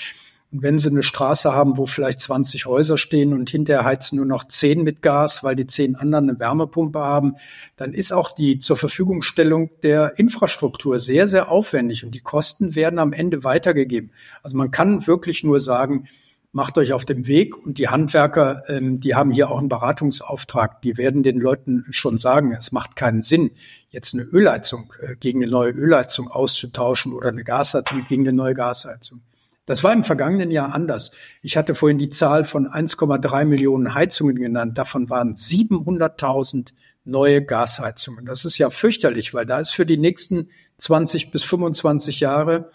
Und 0.54 0.62
wenn 0.62 0.78
Sie 0.78 0.88
eine 0.88 1.02
Straße 1.02 1.52
haben, 1.52 1.78
wo 1.78 1.84
vielleicht 1.84 2.20
20 2.20 2.66
Häuser 2.66 2.96
stehen 2.96 3.32
und 3.32 3.50
hinterher 3.50 3.84
heizen 3.84 4.18
nur 4.18 4.24
noch 4.24 4.46
10 4.46 4.84
mit 4.84 5.02
Gas, 5.02 5.42
weil 5.42 5.56
die 5.56 5.66
10 5.66 5.96
anderen 5.96 6.30
eine 6.30 6.38
Wärmepumpe 6.38 7.00
haben, 7.00 7.34
dann 7.76 7.92
ist 7.92 8.12
auch 8.12 8.30
die 8.30 8.60
zur 8.60 8.76
Verfügungstellung 8.76 9.70
der 9.82 10.16
Infrastruktur 10.16 11.00
sehr, 11.00 11.26
sehr 11.26 11.50
aufwendig 11.50 12.04
und 12.04 12.14
die 12.14 12.20
Kosten 12.20 12.76
werden 12.76 13.00
am 13.00 13.12
Ende 13.12 13.42
weitergegeben. 13.42 14.12
Also 14.44 14.56
man 14.56 14.70
kann 14.70 15.08
wirklich 15.08 15.42
nur 15.42 15.58
sagen, 15.58 16.06
macht 16.52 16.78
euch 16.78 16.92
auf 16.92 17.04
den 17.04 17.26
Weg 17.26 17.56
und 17.58 17.78
die 17.78 17.88
Handwerker, 17.88 18.62
ähm, 18.68 19.00
die 19.00 19.16
haben 19.16 19.32
hier 19.32 19.50
auch 19.50 19.58
einen 19.58 19.68
Beratungsauftrag. 19.68 20.82
Die 20.82 20.96
werden 20.96 21.24
den 21.24 21.40
Leuten 21.40 21.84
schon 21.90 22.16
sagen, 22.16 22.52
es 22.52 22.70
macht 22.70 22.94
keinen 22.94 23.24
Sinn, 23.24 23.50
jetzt 23.90 24.14
eine 24.14 24.22
Ölheizung 24.22 24.92
äh, 25.00 25.16
gegen 25.16 25.42
eine 25.42 25.50
neue 25.50 25.72
Ölheizung 25.72 26.28
auszutauschen 26.28 27.12
oder 27.12 27.30
eine 27.30 27.42
Gasheizung 27.42 28.04
gegen 28.08 28.22
eine 28.22 28.36
neue 28.36 28.54
Gasheizung. 28.54 29.20
Das 29.66 29.83
war 29.83 29.92
im 29.92 30.05
vergangenen 30.05 30.50
Jahr 30.50 30.74
anders. 30.74 31.11
Ich 31.40 31.57
hatte 31.57 31.74
vorhin 31.74 31.98
die 31.98 32.11
Zahl 32.11 32.44
von 32.44 32.68
1,3 32.68 33.44
Millionen 33.46 33.94
Heizungen 33.94 34.37
genannt. 34.37 34.77
Davon 34.77 35.09
waren 35.09 35.37
700.000 35.37 36.72
neue 37.05 37.42
Gasheizungen. 37.42 38.27
Das 38.27 38.44
ist 38.44 38.59
ja 38.59 38.70
fürchterlich, 38.70 39.33
weil 39.33 39.46
da 39.46 39.61
ist 39.61 39.70
für 39.70 39.87
die 39.87 39.96
nächsten 39.96 40.48
20 40.79 41.31
bis 41.31 41.44
25 41.44 42.20
Jahre 42.20 42.70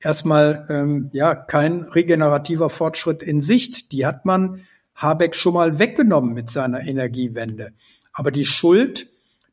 erstmal 0.00 0.66
ähm, 0.68 1.10
ja 1.12 1.34
kein 1.34 1.82
regenerativer 1.82 2.70
Fortschritt 2.70 3.22
in 3.22 3.40
Sicht. 3.40 3.92
Die 3.92 4.04
hat 4.04 4.24
man 4.24 4.60
Habeck 4.94 5.34
schon 5.34 5.54
mal 5.54 5.78
weggenommen 5.78 6.34
mit 6.34 6.50
seiner 6.50 6.82
Energiewende. 6.82 7.72
Aber 8.12 8.30
die 8.30 8.44
Schuld, 8.44 9.06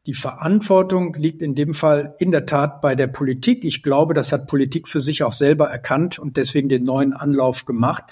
die 0.08 0.14
Verantwortung 0.14 1.14
liegt 1.14 1.42
in 1.42 1.54
dem 1.54 1.74
Fall 1.74 2.16
in 2.20 2.32
der 2.32 2.46
Tat 2.46 2.82
bei 2.82 2.96
der 2.96 3.08
Politik. 3.08 3.64
Ich 3.64 3.84
glaube, 3.84 4.14
das 4.14 4.32
hat 4.32 4.48
Politik 4.48 4.88
für 4.88 5.00
sich 5.00 5.24
auch 5.24 5.34
selber 5.34 5.68
erkannt 5.68 6.18
und 6.18 6.38
deswegen 6.38 6.70
den 6.70 6.84
neuen 6.84 7.14
Anlauf 7.14 7.66
gemacht. 7.66 8.06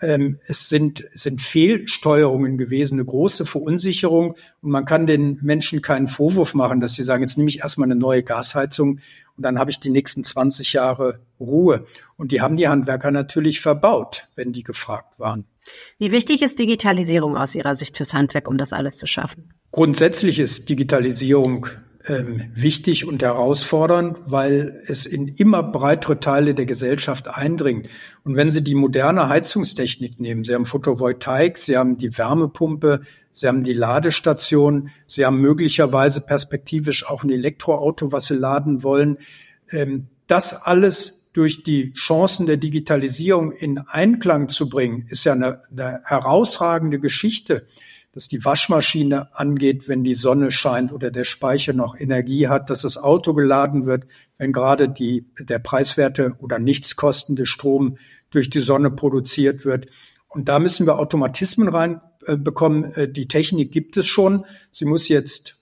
Ähm, 0.00 0.38
es 0.46 0.68
sind, 0.68 1.04
es 1.12 1.22
sind 1.22 1.40
Fehlsteuerungen 1.40 2.56
gewesen, 2.56 2.94
eine 2.94 3.04
große 3.04 3.46
Verunsicherung. 3.46 4.36
Und 4.62 4.70
man 4.70 4.84
kann 4.84 5.06
den 5.06 5.38
Menschen 5.42 5.82
keinen 5.82 6.06
Vorwurf 6.06 6.54
machen, 6.54 6.80
dass 6.80 6.94
sie 6.94 7.02
sagen, 7.02 7.22
jetzt 7.22 7.36
nehme 7.36 7.50
ich 7.50 7.60
erstmal 7.60 7.86
eine 7.86 7.98
neue 7.98 8.22
Gasheizung 8.22 9.00
und 9.36 9.44
dann 9.44 9.58
habe 9.58 9.70
ich 9.70 9.80
die 9.80 9.90
nächsten 9.90 10.22
20 10.22 10.72
Jahre 10.72 11.20
Ruhe. 11.40 11.86
Und 12.16 12.30
die 12.30 12.40
haben 12.40 12.56
die 12.56 12.68
Handwerker 12.68 13.10
natürlich 13.10 13.60
verbaut, 13.60 14.28
wenn 14.36 14.52
die 14.52 14.62
gefragt 14.62 15.18
waren. 15.18 15.46
Wie 15.98 16.12
wichtig 16.12 16.42
ist 16.42 16.58
Digitalisierung 16.58 17.36
aus 17.36 17.54
Ihrer 17.54 17.74
Sicht 17.74 17.96
fürs 17.96 18.14
Handwerk, 18.14 18.48
um 18.48 18.58
das 18.58 18.72
alles 18.72 18.98
zu 18.98 19.06
schaffen? 19.06 19.54
Grundsätzlich 19.74 20.38
ist 20.38 20.68
Digitalisierung 20.68 21.66
ähm, 22.06 22.42
wichtig 22.54 23.08
und 23.08 23.24
herausfordernd, 23.24 24.18
weil 24.24 24.80
es 24.86 25.04
in 25.04 25.26
immer 25.26 25.64
breitere 25.64 26.20
Teile 26.20 26.54
der 26.54 26.64
Gesellschaft 26.64 27.26
eindringt. 27.26 27.88
Und 28.22 28.36
wenn 28.36 28.52
Sie 28.52 28.62
die 28.62 28.76
moderne 28.76 29.28
Heizungstechnik 29.28 30.20
nehmen, 30.20 30.44
Sie 30.44 30.54
haben 30.54 30.64
Photovoltaik, 30.64 31.58
Sie 31.58 31.76
haben 31.76 31.96
die 31.96 32.16
Wärmepumpe, 32.16 33.00
Sie 33.32 33.48
haben 33.48 33.64
die 33.64 33.72
Ladestation, 33.72 34.90
Sie 35.08 35.26
haben 35.26 35.40
möglicherweise 35.40 36.20
perspektivisch 36.20 37.04
auch 37.04 37.24
ein 37.24 37.30
Elektroauto, 37.30 38.12
was 38.12 38.26
Sie 38.26 38.36
laden 38.36 38.84
wollen. 38.84 39.18
Ähm, 39.72 40.06
das 40.28 40.54
alles 40.54 41.23
durch 41.34 41.62
die 41.62 41.92
Chancen 41.92 42.46
der 42.46 42.56
Digitalisierung 42.56 43.52
in 43.52 43.78
Einklang 43.78 44.48
zu 44.48 44.68
bringen, 44.68 45.06
ist 45.08 45.24
ja 45.24 45.32
eine, 45.32 45.62
eine 45.70 46.00
herausragende 46.04 46.98
Geschichte 46.98 47.66
dass 48.14 48.28
die 48.28 48.44
Waschmaschine 48.44 49.34
angeht, 49.36 49.88
wenn 49.88 50.04
die 50.04 50.14
Sonne 50.14 50.52
scheint 50.52 50.92
oder 50.92 51.10
der 51.10 51.24
Speicher 51.24 51.72
noch 51.72 51.98
Energie 51.98 52.46
hat, 52.46 52.70
dass 52.70 52.82
das 52.82 52.96
Auto 52.96 53.34
geladen 53.34 53.86
wird, 53.86 54.04
wenn 54.38 54.52
gerade 54.52 54.88
die, 54.88 55.26
der 55.40 55.58
preiswerte 55.58 56.36
oder 56.38 56.60
nichts 56.60 56.94
kostende 56.94 57.44
Strom 57.44 57.98
durch 58.30 58.50
die 58.50 58.60
Sonne 58.60 58.92
produziert 58.92 59.64
wird. 59.64 59.86
Und 60.28 60.48
da 60.48 60.60
müssen 60.60 60.86
wir 60.86 60.98
Automatismen 60.98 61.68
reinbekommen. 61.68 62.92
Äh, 62.94 63.08
die 63.08 63.26
Technik 63.26 63.72
gibt 63.72 63.96
es 63.96 64.06
schon. 64.06 64.44
Sie 64.70 64.84
muss 64.84 65.08
jetzt 65.08 65.56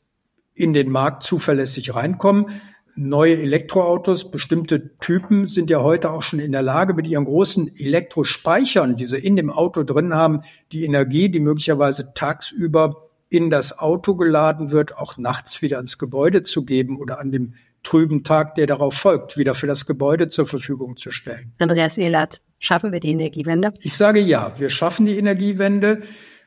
in 0.54 0.74
den 0.74 0.90
Markt 0.90 1.22
zuverlässig 1.22 1.94
reinkommen 1.94 2.61
neue 2.94 3.38
Elektroautos, 3.38 4.31
bestimmte 4.31 4.96
Typen 4.98 5.46
sind 5.46 5.70
ja 5.70 5.83
heute 5.83 6.11
auch 6.11 6.22
schon 6.22 6.38
in 6.38 6.52
der 6.52 6.62
Lage, 6.62 6.94
mit 6.94 7.07
ihren 7.07 7.24
großen 7.24 7.76
Elektrospeichern, 7.76 8.96
die 8.96 9.05
sie 9.05 9.18
in 9.18 9.37
dem 9.37 9.50
Auto 9.50 9.83
drin 9.83 10.14
haben, 10.14 10.42
die 10.72 10.85
Energie, 10.85 11.28
die 11.28 11.40
möglicherweise 11.40 12.12
tagsüber 12.14 13.09
in 13.28 13.48
das 13.48 13.78
Auto 13.78 14.14
geladen 14.14 14.72
wird, 14.72 14.96
auch 14.98 15.16
nachts 15.16 15.62
wieder 15.62 15.78
ins 15.78 15.98
Gebäude 15.98 16.42
zu 16.42 16.64
geben 16.64 16.98
oder 16.98 17.18
an 17.18 17.33
dem 17.33 17.55
trüben 17.83 18.24
Tag, 18.24 18.55
der 18.55 18.66
darauf 18.66 18.94
folgt, 18.94 19.37
wieder 19.37 19.55
für 19.55 19.66
das 19.66 19.87
Gebäude 19.87 20.28
zur 20.28 20.46
Verfügung 20.46 20.96
zu 20.96 21.11
stellen. 21.11 21.52
Andreas 21.59 21.98
Ehlert, 21.98 22.40
schaffen 22.59 22.92
wir 22.92 23.00
die 23.00 23.11
Energiewende? 23.11 23.72
Ich 23.81 23.96
sage 23.96 24.20
ja, 24.20 24.52
wir 24.59 24.70
schaffen 24.70 25.07
die 25.07 25.16
Energiewende. 25.16 26.02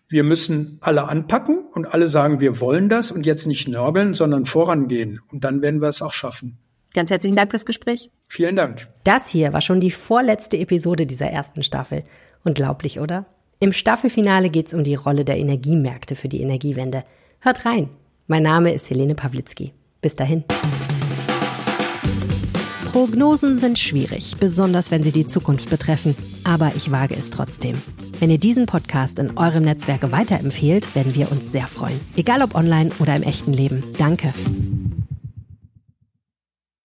Wir 0.07 0.23
müssen 0.23 0.77
alle 0.81 1.07
anpacken 1.07 1.65
und 1.73 1.93
alle 1.93 2.07
sagen, 2.07 2.39
wir 2.39 2.59
wollen 2.59 2.89
das 2.89 3.11
und 3.11 3.25
jetzt 3.25 3.47
nicht 3.47 3.67
nörgeln, 3.67 4.13
sondern 4.13 4.45
vorangehen. 4.45 5.19
Und 5.31 5.43
dann 5.43 5.61
werden 5.63 5.81
wir 5.81 5.87
es 5.87 6.01
auch 6.01 6.13
schaffen. 6.13 6.59
Ganz 6.93 7.09
herzlichen 7.09 7.35
Dank 7.35 7.49
fürs 7.49 7.65
Gespräch. 7.65 8.11
Vielen 8.27 8.55
Dank. 8.55 8.87
Das 9.03 9.29
hier 9.29 9.51
war 9.51 9.61
schon 9.61 9.81
die 9.81 9.91
vorletzte 9.91 10.57
Episode 10.57 11.07
dieser 11.07 11.27
ersten 11.27 11.63
Staffel. 11.63 12.03
Unglaublich, 12.43 12.99
oder? 12.99 13.25
Im 13.59 13.73
Staffelfinale 13.73 14.49
geht 14.49 14.67
es 14.67 14.73
um 14.73 14.83
die 14.83 14.95
Rolle 14.95 15.25
der 15.25 15.37
Energiemärkte 15.37 16.15
für 16.15 16.29
die 16.29 16.41
Energiewende. 16.41 17.03
Hört 17.39 17.65
rein. 17.65 17.89
Mein 18.27 18.43
Name 18.43 18.73
ist 18.73 18.89
Helene 18.89 19.15
Pawlitzki. 19.15 19.73
Bis 20.01 20.15
dahin. 20.15 20.43
Prognosen 22.91 23.57
sind 23.57 23.79
schwierig, 23.79 24.35
besonders 24.39 24.91
wenn 24.91 25.03
sie 25.03 25.11
die 25.11 25.27
Zukunft 25.27 25.69
betreffen. 25.69 26.15
Aber 26.43 26.71
ich 26.75 26.91
wage 26.91 27.15
es 27.15 27.29
trotzdem. 27.29 27.75
Wenn 28.19 28.31
ihr 28.31 28.37
diesen 28.37 28.65
Podcast 28.65 29.19
in 29.19 29.37
eurem 29.37 29.63
Netzwerk 29.63 30.11
weiterempfehlt, 30.11 30.95
werden 30.95 31.15
wir 31.15 31.31
uns 31.31 31.51
sehr 31.51 31.67
freuen. 31.67 31.99
Egal 32.15 32.41
ob 32.41 32.55
online 32.55 32.91
oder 32.99 33.15
im 33.15 33.23
echten 33.23 33.51
Leben. 33.51 33.83
Danke. 33.97 34.33